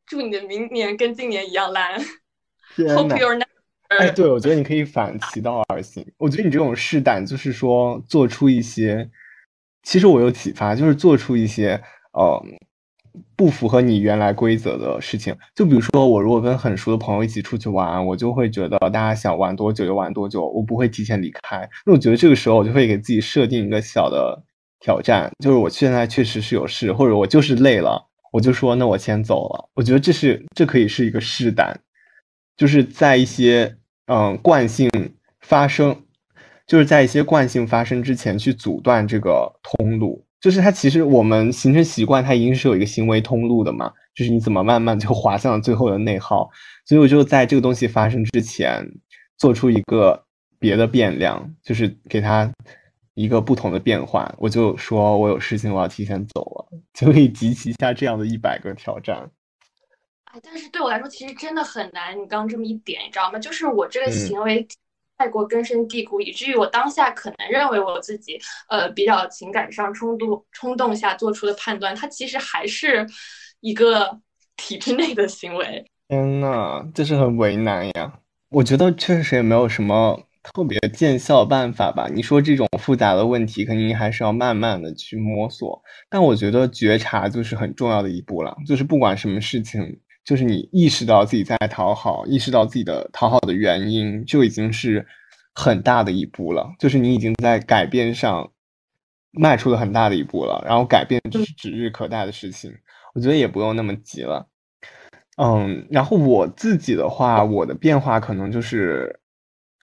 [0.06, 1.98] 祝你的明年跟今年一样烂。”
[4.00, 6.06] 哎，对，我觉得你可以反其道而行。
[6.18, 9.08] 我觉得你这种试胆，就是说做出一些，
[9.84, 11.80] 其实我有启发，就是做出一些
[12.14, 12.44] 呃
[13.36, 15.36] 不符合你原来规则的事情。
[15.54, 21.70] 就比如说，我如果跟很熟的朋友一起出去玩，我就会觉得大家想玩多久就玩多久，我不会提前离开。
[21.86, 24.42] 那我觉得这个时候，我就会给自己设定一个小的
[24.80, 29.70] 挑战，就是我现在确实是有事，或者我就是累了，我就说那我先走了。
[29.76, 31.80] 我觉得这是这可以是一个试胆，
[32.58, 33.78] 就是在一些。
[34.08, 34.90] 嗯，惯性
[35.40, 35.96] 发生，
[36.68, 40.22] 就是在一些惯性发生之前去阻断这个通路。
[40.42, 43.90] 就是它其实我们形成习惯，它一定是有一个行为通路的嘛。
[44.14, 46.50] 就是你怎么慢慢就滑向了最后的内耗。
[46.86, 48.86] 所以我就在这个东西发生之前，
[49.38, 50.22] 做出一个
[50.60, 52.52] 别的变量，就是给它
[53.14, 54.30] 一个不同的变换。
[54.38, 59.32] 我就说我有事情，我要提前走了， 就可以集齐一下这样的一百个挑战。
[60.42, 62.14] 但是对我来说，其实真的很难。
[62.16, 63.38] 你刚刚这么一点，你知道吗？
[63.38, 64.68] 就是我这个行为
[65.18, 73.06] 太过根深蒂固，以至于我当下可能认为我自己呃比较情感上冲动冲动下做出的判断，它其实还是
[73.60, 74.20] 一个
[74.58, 75.86] 体制内的行为。
[76.08, 78.20] 天呐，这是很为难呀！
[78.50, 80.20] 我觉得确实也没有什么
[80.54, 82.08] 特别见效办法吧。
[82.08, 85.82] 你说这种复杂的问题，肯定还是要慢慢的去摸索。
[86.10, 90.00] 但我觉得觉察就是很重要的一步了，就是不管什么事情。
[90.26, 95.06] 就是你意识到自己在讨好，意识到自己的讨好的原因，就已经是
[95.54, 96.74] 很大的一步了。
[96.80, 98.50] 就是你已经在改变上
[99.32, 100.64] 迈出了很大的一步了。
[100.66, 102.74] 然后改变就是指日可待的事情，
[103.14, 104.48] 我觉得也不用那么急了。
[105.38, 109.20] 嗯，然后我自己的话，我的变化可能就是，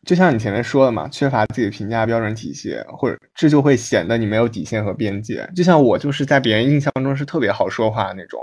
[0.06, 5.46] 就像你前面说的嘛，缺乏自己的评价标准体系，或者这就会显得你没有底线和边界。
[5.54, 8.40] 就像我就是在别人印象中是特别好说话的那种。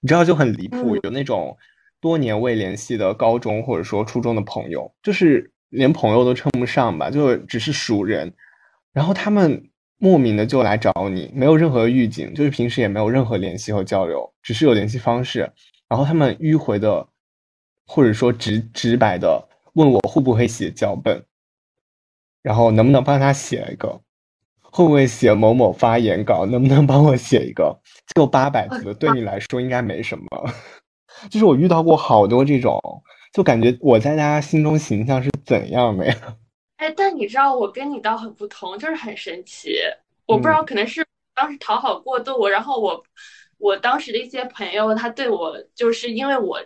[0.00, 1.56] 你知道就很离谱，有那种
[2.00, 8.32] 多年未联系的高中或者说初中的朋友，就是连朋友都称不上吧，就只是熟人，
[8.92, 15.40] 然后他们莫名的就来找你，没有任何预警，就是平时也没有任何联系和交流，只是有联系方式，
[15.88, 17.06] 然后他们迂回的
[17.86, 21.22] 或者说直直白的问我会不会写脚本，
[22.42, 24.00] 然后能不能帮他写一个。
[24.70, 26.46] 会不会写某某发言稿？
[26.46, 27.76] 能不能帮我写一个？
[28.14, 30.24] 就八百字，对你来说应该没什么。
[31.30, 32.80] 就是我遇到过好多这种，
[33.32, 36.14] 就感觉我在大家心中形象是怎样的呀？
[36.78, 39.76] 哎，但你知道我跟你倒很不同，就是很神奇。
[40.26, 43.02] 我不知道，可能是当时讨好过度，然后我
[43.58, 46.58] 我当时的一些朋友，他对我就是因为我。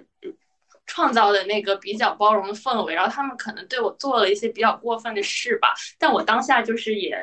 [0.86, 7.16] 创造的那个比较包容的氛围，然后他们可能对我做了一些比较过分的事吧，但我当下就是也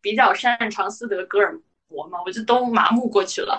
[0.00, 1.58] 比较擅长斯德哥尔
[1.88, 3.58] 摩嘛，我就都麻木过去了。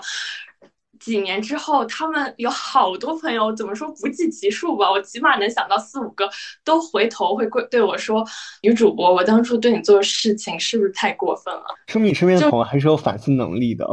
[0.98, 6.28] 几年之后，他们有好多朋友，怎么说不计其数吧，我起码能想到四五个，
[6.62, 8.22] 都回头会对对我说
[8.62, 13.88] ：“女主播，我当初对你做的事情是不是太过分了？”说明你身边的朋友还是有反思能力的。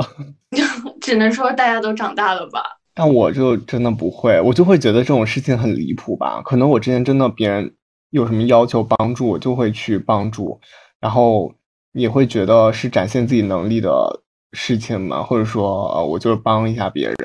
[0.99, 2.77] 只能说大家都长大了吧。
[2.97, 6.41] 但我就真的不会，我就会觉得这种事情很离谱吧。
[6.43, 7.71] 可能我之前真的别人
[8.09, 10.59] 有什么要求帮助，我就会去帮助，
[10.99, 11.53] 然后
[11.93, 14.23] 也会觉得是展现自己能力的。
[14.53, 17.15] 事情嘛，或者说，呃，我就是帮一下别人。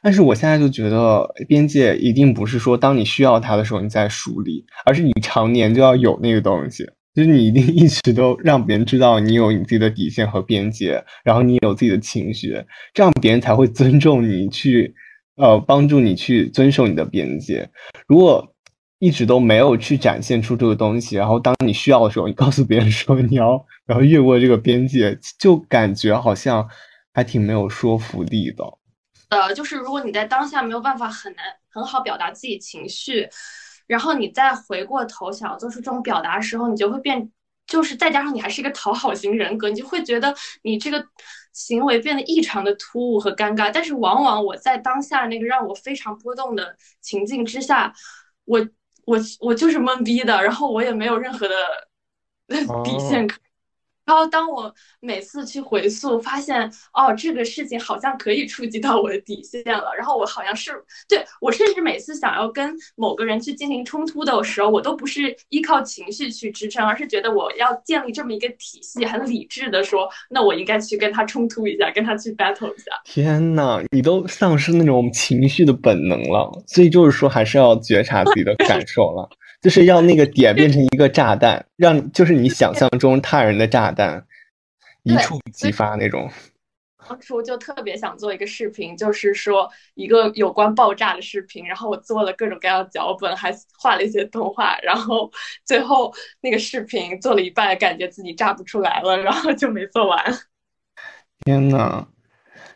[0.00, 12.54] 但是我现在就觉得，边界一定不是说当你需要它的时候你再梳理，而是你常年就要有那个东西，就是你一定 一直都让别人知道你有你自己的底线和边界，然后你有自己的情绪，
[12.94, 14.94] 这样别人才会尊重你，去，
[15.38, 17.68] 呃，帮助你去遵守你的边界。
[18.06, 18.46] 如果
[18.98, 26.68] 一直都没有去展现出这个东西，然后当你需要的时候，你告诉别人说你要，然后越过这个边界，就感觉好像
[27.14, 28.64] 还挺没有说服力的。
[29.28, 33.28] 呃，就是如果你在当下没有办法很难很好表达自己情绪，
[33.86, 37.30] 然后你再回过头想要做出这种表达的时候，你就会变，
[37.68, 41.04] 就是再加上你还是一个讨好型人格，你就会觉得你这个
[41.58, 43.70] 行为变得异常的突兀和尴尬。
[43.72, 47.92] 但是往往我在当下那个让我非常波动的情境之下，
[48.44, 48.66] 我。
[49.08, 51.54] 我我就是懵逼的，然后我也没有任何的
[52.84, 53.38] 底线可。
[54.08, 56.62] 然后当我每次去回溯，发现
[56.94, 59.92] 哦，这个事情好像可以触及到我的底线了。
[59.98, 60.72] 然后我好像是
[61.06, 72.90] 对我，甚至每次想要跟某个人去进行冲突的时候，我都不是依靠情绪去支撑，而是觉得我要建立这么一个体系，很理智的说，那我应该去跟他冲突一下，跟他去 battle 一下。
[73.04, 79.28] 天呐，你都丧失那种情绪的本能了，所以就是说，还是要觉察自己的感受了。
[79.60, 84.24] 就是要那个点变成一个炸弹，让就是你想象中他人的炸弹
[85.02, 86.30] 一触即发那种。
[87.08, 95.30] 当初就特别想做一个视频，就是说一个有关爆炸的视频，然后我做了各种各样的脚本，还画了一些动画，然后
[95.64, 96.12] 最后
[96.42, 100.22] 那个视频做了一半，感觉自己炸不出来了，然后就没做完。
[101.46, 102.06] 天呐！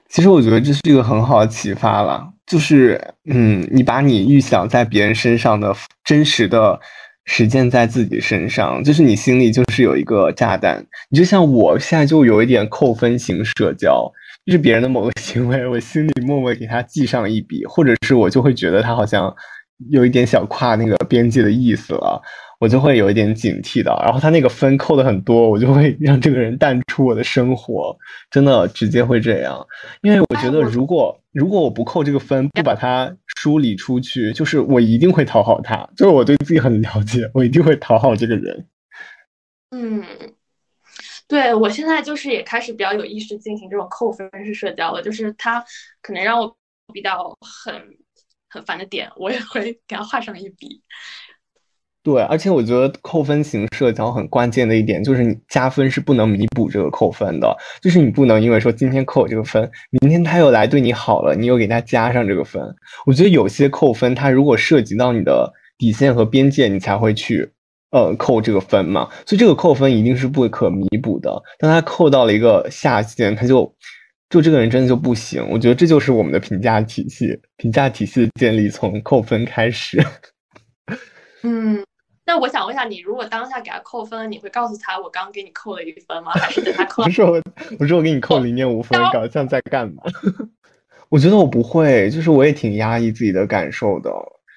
[0.09, 5.75] 其实我觉得这是一个很好的启发了，就是，嗯，你把你预想在别人身上的
[6.05, 6.79] 真实的
[7.25, 10.85] 实践在自己身上，就是你心里就是有一个炸弹。
[11.09, 14.07] 你就像我现在就有一点扣分型社交，
[14.45, 19.35] 就是别人的某个行为，我心里默默给他记上一笔，或者是我就会觉得他好像
[19.89, 22.21] 有一点小跨那个边界的意思了。
[22.61, 27.97] 我就会有一点警惕的，然后他那个分扣的很多，我就会让这个人淡出我的生活，
[28.31, 29.59] 真的直接会这样。
[30.03, 38.69] 因为我觉得，如果如果我不扣这个分，不把它梳理出去，就是我一定会讨好他，就是我对自己很了解，我一定会讨好这个人。
[39.71, 40.05] 嗯，
[41.27, 45.65] 对我现在就是也开始比较有意识进行这种扣分式社交了，就是他
[46.03, 46.55] 可能让我
[46.93, 47.75] 比较很
[48.51, 50.83] 很烦的点，我也会给他画上一笔。
[52.05, 59.71] 对，而且我觉得扣分型社交很关键的一点就是，你加分是不能弥补这个扣分的，就是你不能因为说今天扣这个分，
[60.01, 62.61] 明天他又来对你好了，你又给他加上这个分。
[63.07, 67.49] 我觉得有些扣分，它如果涉及到你的底线和边界，你才会去
[67.93, 69.09] 呃扣这个分嘛。
[69.25, 71.41] 所以这个扣分一定是不可弥补的。
[71.61, 73.73] 当他扣到了一个下限，他就
[74.29, 75.49] 就这个人真的就不行。
[75.49, 80.05] 我觉得这就是我们的评价体系，评价体系的建立从扣分开始。
[81.45, 81.81] 嗯。
[82.33, 86.33] 那我想问一下，你如果当下给他扣分，你会告诉他我刚给你扣了一分吗？
[86.33, 87.03] 还是等他扣？
[87.05, 87.39] 不是我，
[87.77, 90.03] 不是我给你扣零点五分，搞像在干嘛？
[91.11, 94.11] 我觉得我不会，就是我也挺压抑自己的感受的，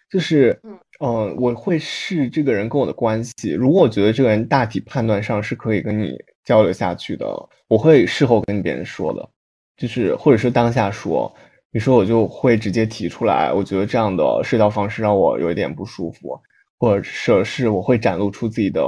[0.10, 0.58] 就是
[1.02, 3.52] 嗯，我会视这个人跟我的关系。
[3.52, 7.28] 如果我觉得这个人大体判断上是可以跟你交流下去的，
[7.68, 9.30] 我会事后跟别人说的，
[9.76, 11.30] 就是或者是当下说，
[11.72, 16.40] 你说我就会直接提出来，我觉得这样的社交方式让我有一点不舒服。
[16.78, 18.82] 或者是我会展露出自己的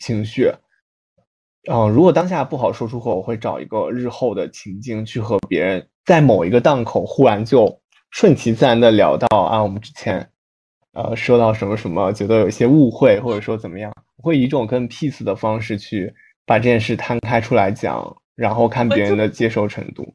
[0.00, 0.52] 情绪，
[1.70, 7.80] 嗯，如果当下不好说出口，我会找一个日后的情境去和别人在某一个档口忽然就
[8.10, 10.28] 顺其自然的聊到啊，我们之前
[10.92, 16.12] 呃说到什么什么，觉得有些误会，或者说怎么样，我会以一种更 peace 的方式去
[16.44, 20.14] 把这件事摊开出来讲，然后看别人的接受程度。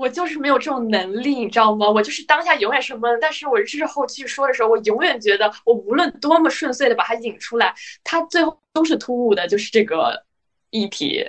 [0.00, 1.86] 我就是没有这种能力，你知道吗？
[1.90, 10.24] 我就是当下永远是闷，但是我日后去说的时候，我永远觉得我无论多么顺遂的把它引出来，它最后都是突兀的，就是这个
[10.70, 11.22] 议题。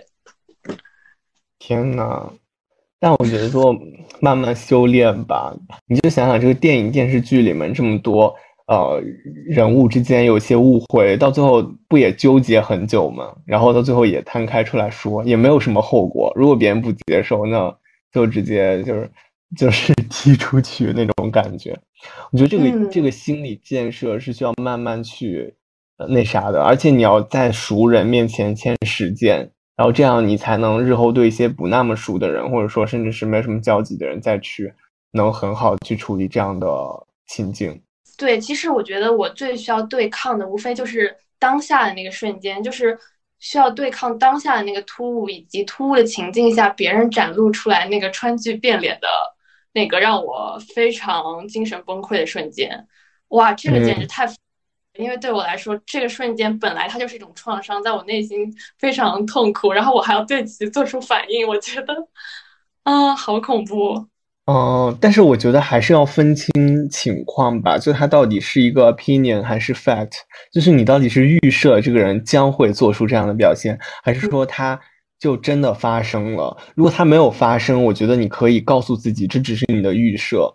[1.60, 2.32] 天呐，
[2.98, 3.76] 但我觉得说
[4.22, 5.54] 慢慢修炼吧，
[5.88, 8.34] 你就想想这个电影电视剧里面这么多
[8.68, 9.02] 呃
[9.46, 13.36] 人物之间有些误会，到最后不也纠结很久吗？
[13.46, 16.32] 然后到最后也摊开出来说，也没有什么后果。
[16.38, 17.76] 如果别人不接受，那。
[18.12, 19.12] 就直接就是
[19.56, 21.78] 就是 踢出去那种感觉。
[22.32, 25.54] 我觉得这个这个心理建设是需要慢慢去
[26.10, 34.74] 那啥的，而且你要在熟人面前先实践，然后这样你才能日后对一些不那么熟的人，或者说甚至是没什么交集的人再去
[35.12, 36.68] 能很好去处理这样的
[37.28, 37.80] 情境。
[38.18, 42.98] 对，其实我觉得我最需要对抗的，无非就是当下的那个瞬间，就是
[43.42, 49.08] 需要对抗当下的那个突兀，以及突兀的情境下别人展露出来那个川剧变脸的
[49.74, 52.88] 那个让我非常精神崩溃的瞬间。
[53.30, 54.26] 哇，这个简直太，
[54.98, 61.96] 因为对我来说，这个瞬间本来它就是一种创伤，在我内心非常痛苦，然后我还要对其做出反应，我觉得，
[62.84, 64.08] 啊，好恐怖。
[64.46, 66.52] 嗯，但是我觉得还是要分清
[66.90, 70.14] 情况吧，就他到底是一个 opinion 还是 fact，
[70.52, 74.78] 就是你到底是预设这个人将会做出这样的表现，还是说他
[75.20, 76.58] 就真的发生了？
[76.76, 80.52] 如果他没有发生，我觉得你可以告诉自己这只是你的预设，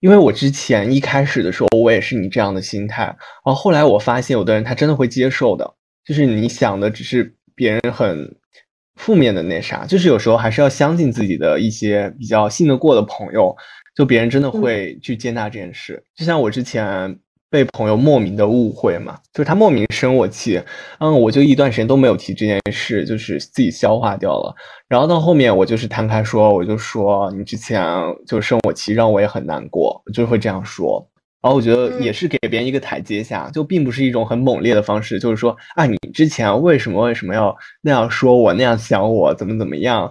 [0.00, 8.34] 因为我之前一开始的时候我也是你这样的心态，然后后来我发现有的人他真的会接受的，就是你想的只是别人很。
[8.96, 13.54] 负面的那啥，就是有时候还是要相信自己的一些比较信得过的朋友，
[13.94, 16.02] 就别人真的会去接纳这件事。
[16.14, 17.18] 就像我之前
[17.48, 20.60] 被朋友莫名的误会嘛，就是他莫名生我气，
[20.98, 24.54] 嗯，我就一段时间都没有提这件事，就是自己消化掉了。
[24.88, 27.84] 然后到后面我就是摊开说，我就说你之前
[28.26, 31.08] 就生我气，让我也很难过，就会这样说。
[31.46, 40.10] 然后我觉得也是给别人一个台阶下，就并不是一种很猛烈的方式，就是说啊，你之前为什么为什么要那样说我那样想我怎么怎么样？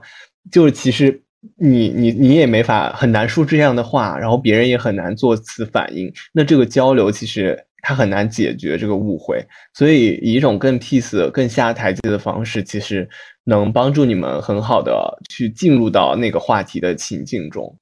[0.49, 1.22] 就是其实
[1.57, 6.10] 你你你也没法很难说这样的话，然后别人也很难做此反应。
[6.32, 13.06] 那这个交流其实它很难解决这个误会，所以以一种更 peace、更下台阶的方式，其实
[13.44, 17.78] 能帮助你们很好的去进入到那个话题的情境中。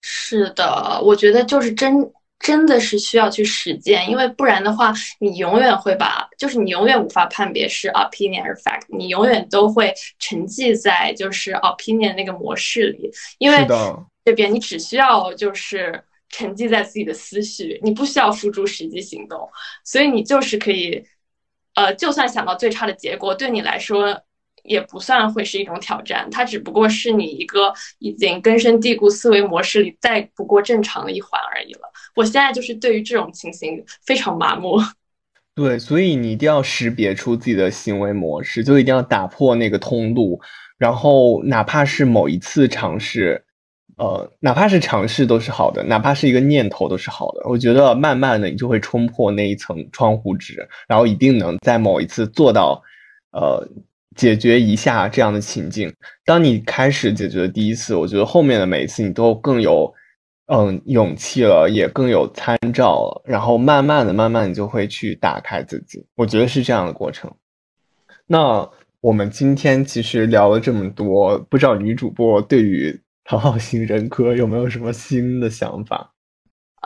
[0.00, 2.10] 是的，我觉得就是真。
[2.38, 13.10] 真的是需要去实践，因为不然的话，你永远会把，就是你永远无法判别是 opinion 还是 fact，你永远都会沉寂在就是 opinion 那个模式里。
[13.38, 13.66] 因为
[14.24, 19.48] 这边你只需要就是沉寂在自己的思绪，你不需要付诸实际行动，
[19.84, 21.04] 所以你就是可以，
[21.74, 24.22] 呃，就算想到最差的结果，对你来说。
[24.68, 31.82] 也不算会是一种挑战，它只不过是你一个已经根深蒂固思维模式里再不过正常的一环而已了。
[32.16, 34.76] 我现在就是对于这种情形非常麻木。
[35.54, 40.40] 对，所以你一定要识别出自己的行为模式，就一定要打破那个通路，
[40.76, 43.44] 然后哪怕是某一次尝试，
[43.98, 47.42] 呃，哪怕是尝试都是好的，哪怕是一个念头都是好的。
[47.48, 52.82] 我觉得慢慢的你就会冲破那一层窗户纸，然后一定能在某一次做到，
[53.32, 53.68] 呃。
[54.16, 55.92] 解决一下这样的情境。
[56.24, 59.92] 当你开始解决第一次，我觉得后面的每一次你都更有，
[60.46, 63.22] 嗯，勇气了，也更有参照了。
[63.24, 66.06] 然后慢慢的、慢慢你就会去打开自己。
[66.14, 67.30] 我觉得是这样的过程。
[68.26, 68.68] 那
[69.00, 76.12] 我们今天其实聊了这么多，不知道女主播对于讨好型人格有没有什么新的想法？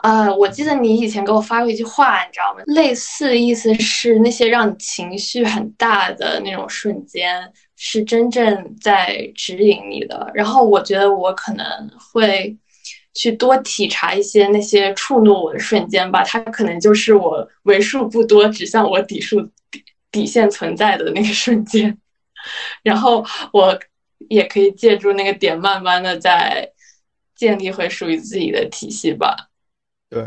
[0.03, 2.63] 呃，我记得你以前给我发过一句话，你知道吗？
[2.65, 10.31] 类似的意思是那些让你情绪很大的那种瞬间，是真正在指引你的。
[10.33, 11.65] 然后我觉得我可能
[12.11, 12.57] 会
[13.13, 21.97] 去多体察一些那些触怒我的瞬间吧，它可能就是我为数不多指向我底数底底线存在的那个瞬间。
[22.83, 23.77] 然后我
[24.29, 26.67] 也可以借助那个点，慢慢的在
[27.35, 29.35] 建立回属于自己的体系吧。
[30.09, 30.23] 对，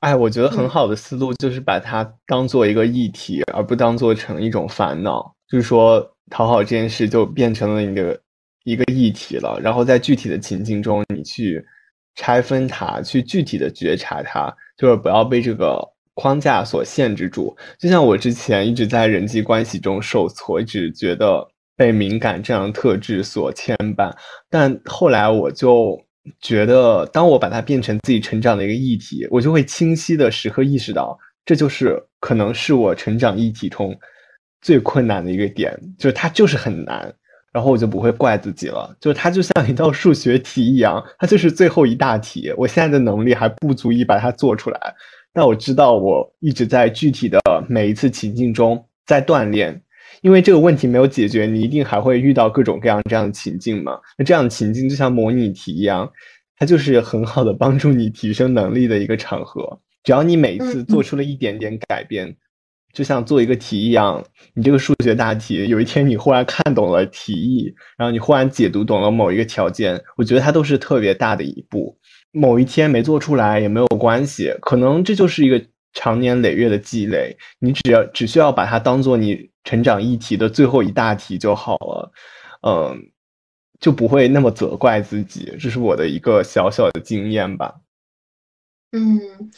[0.00, 5.34] 哎，我觉得很好的思路就是把它当做一个议题，而不当做成一种烦恼。
[5.48, 6.00] 就是说，
[6.30, 8.20] 讨好这件事就变成了一个
[8.64, 9.60] 一个议题了。
[9.62, 11.64] 然后在具体的情境中，你去
[12.14, 15.80] 拆分它，去具体的觉察它，就是不要被这个
[16.14, 17.56] 框架所限制住。
[17.78, 24.12] 就像我之前一直在人际关系中受挫，一直觉得被敏感这样的特质所牵绊，
[24.50, 26.00] 但后来我就。
[26.40, 33.92] 觉得，当我把它变成自己成长的一个议题，我就会清晰的时刻意识到，这就是可能是我成长议题中
[34.60, 37.12] 最困难的一个点，就是它就是很难，
[37.52, 44.94] 然后我就不会怪自己了，就是它就像一道数学题一样，它就是最后一大题，我现在的能力还不足以把它做出来，
[45.32, 47.38] 但我知道我一直在具体的
[47.68, 49.82] 每一次情境中在锻炼。
[50.20, 53.98] 因为这个问题没有解决，你一定还会遇到各种各样这样的情境嘛？
[54.16, 56.08] 那这样的情境就像模拟题一样，
[56.56, 59.80] 它就是很好的帮助你提升能力的一个场合。
[60.04, 62.36] 只要你每次做出了一点点改变，
[62.92, 64.22] 就像做一个题一样，
[64.54, 71.98] 你这个数学大题，有一天你忽然看懂了题意，然后你忽然解读懂了某一个条件，我觉得它都是特别大的一步。
[72.32, 75.62] 某一天没做出来也没有关系，可能这就是一个
[75.92, 82.12] 长年累月的积累，你只要只需要把它当做你成长议题的最后一大题就好了，
[82.66, 83.10] 嗯，
[83.80, 85.54] 就不会那么责怪自己。
[85.60, 87.74] 这是我的一个小小的经验吧。
[88.92, 89.50] 嗯。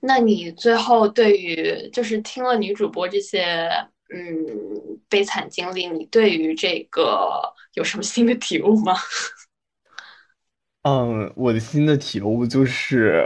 [0.00, 3.68] 那你最后对于就是听了女主播这些
[4.12, 7.40] 嗯悲惨经历，你对于这个
[7.74, 8.94] 有什么新的体悟吗？
[10.82, 13.22] 嗯，我的新的体悟就是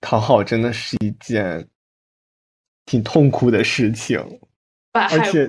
[0.00, 1.68] 讨好真的是一件
[2.84, 4.18] 挺痛苦的事情，
[4.92, 5.48] 而且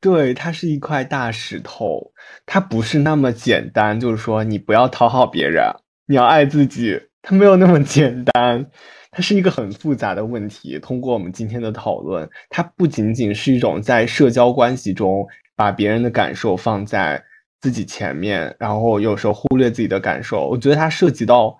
[0.00, 2.12] 对它是一块大石头，
[2.44, 5.72] 它不是那么简单，就是说你不要讨好别人，
[6.06, 8.68] 你要爱自己，它没有那么简单。
[9.12, 10.78] 它是一个很复杂的问题。
[10.78, 17.22] 通过我们今天的讨论，它不仅仅是一种在社交关系中把别人的感受放在
[17.60, 20.48] 自己前面，然后有时候忽略自己的感受。
[20.48, 21.54] 我觉得它涉及到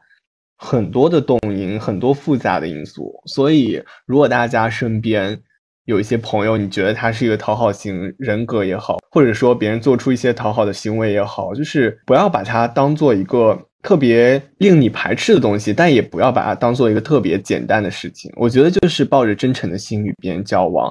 [0.56, 3.12] 很多的动因，很多复杂的因素。
[3.26, 5.38] 所以，如果大家身边
[5.84, 13.68] 有一些朋友，你觉得他是一个讨好型人格也好，或者说别人做出一些讨好的行为也好，就是不要把它当做一个。
[13.82, 18.30] 特别令你排斥的东西，但也不要把它当做一个特别简单的事情。
[18.36, 20.90] 我觉得就是抱着真诚的心与别人交往，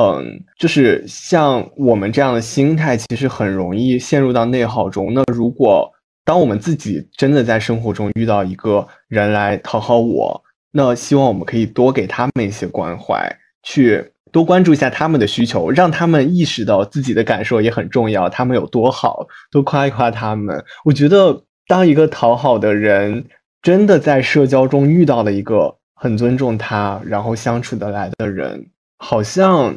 [0.00, 0.24] 嗯，
[0.58, 5.14] 就是像我们这样的心态，其实很容易陷入到内耗中。
[5.14, 5.88] 那如果
[6.24, 10.42] 当我们自己真的在生活中遇到一个人来讨好我，
[10.72, 13.32] 那希望我们可以多给他们一些关怀，
[13.62, 20.60] 去多关注一下他们的需求，让他们意识到自己的感受也很重要，他们有多好，多夸一夸他们。
[20.84, 21.44] 我觉得。
[21.66, 23.24] 当一个讨好的人
[23.62, 28.66] 真的在社交中遇到了一个很尊重他，然后相处得来的人，
[28.98, 29.74] 好像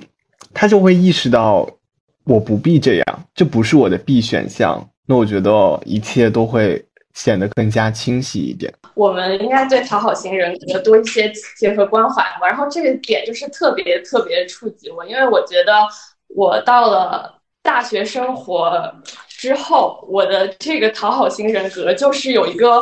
[0.54, 1.70] 他就会意识到
[2.24, 4.84] 我不必这样，这不是我的必选项。
[5.06, 6.84] 那我觉得一切都会
[7.14, 8.74] 显得更加清晰一点。
[8.96, 12.48] 我们应该对讨好型人格多一些体贴和关怀嘛。
[12.48, 15.88] 然后这个点就是特别特别触及我，因为我觉得
[16.30, 17.32] 我到了
[17.62, 18.92] 大学生活。
[19.46, 22.82] 之后，我的这个讨好型人格就是有一个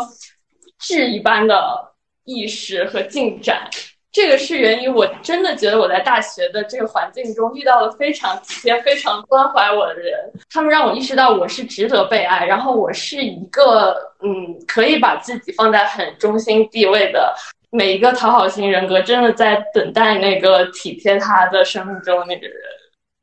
[0.80, 1.92] 质一般的
[2.24, 3.70] 意识和进展。
[4.14, 17.36] 这个是源于我真的觉得我在大学的这个环境中遇到了非常体贴、非常关怀我的人，他们让我意识到我是值得被爱，然后我是一个嗯可以把自己放在很中心地位的。
[17.72, 22.58] 每一个讨好型人格真的在等待那个体贴他的生命中的那个人。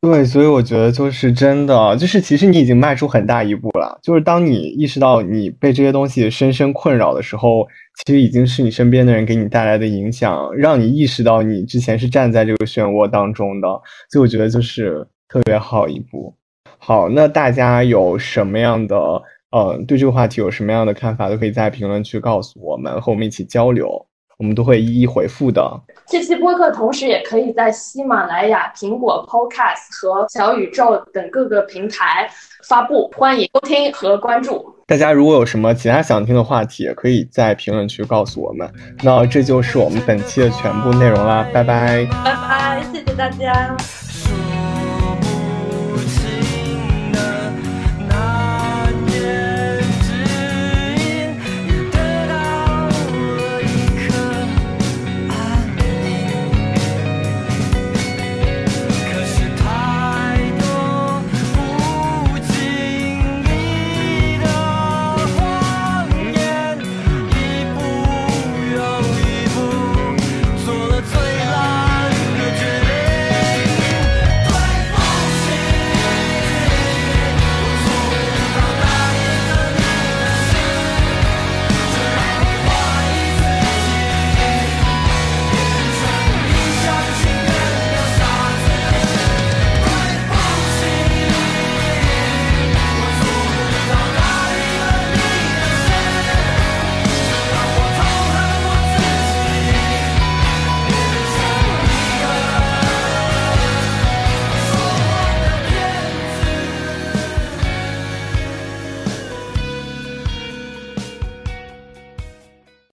[0.02, 3.98] 对，所以我觉得就是真的，就是其实你已经迈出很大一步了。
[4.02, 7.68] 就是当你意识到你被这些东西深深困扰的时候，
[8.06, 13.68] 其实已经是你身边的人给你带来的影响，让你意识到你之前是站在这个漩涡当中的。
[14.10, 16.34] 所以我觉得就是特别好一步。
[16.78, 18.96] 好，那大家有什么样的
[19.50, 24.06] 呃对这个话题有什么样的看法，都可以在评论区告诉我们，和我们一起交流。
[24.40, 25.62] 我们都会一一回复的。
[26.06, 32.26] 这期播客同时也可以在喜马拉雅、苹果 Podcast 和小宇宙等各个平台
[32.66, 34.74] 发布，欢迎收听和关注。
[34.86, 38.66] 大家如果有什么其他想听的话题，也可以在评论区告诉我们。
[39.02, 43.76] 那这就是我们本期的全部内容啦，拜拜，拜拜，谢谢大家。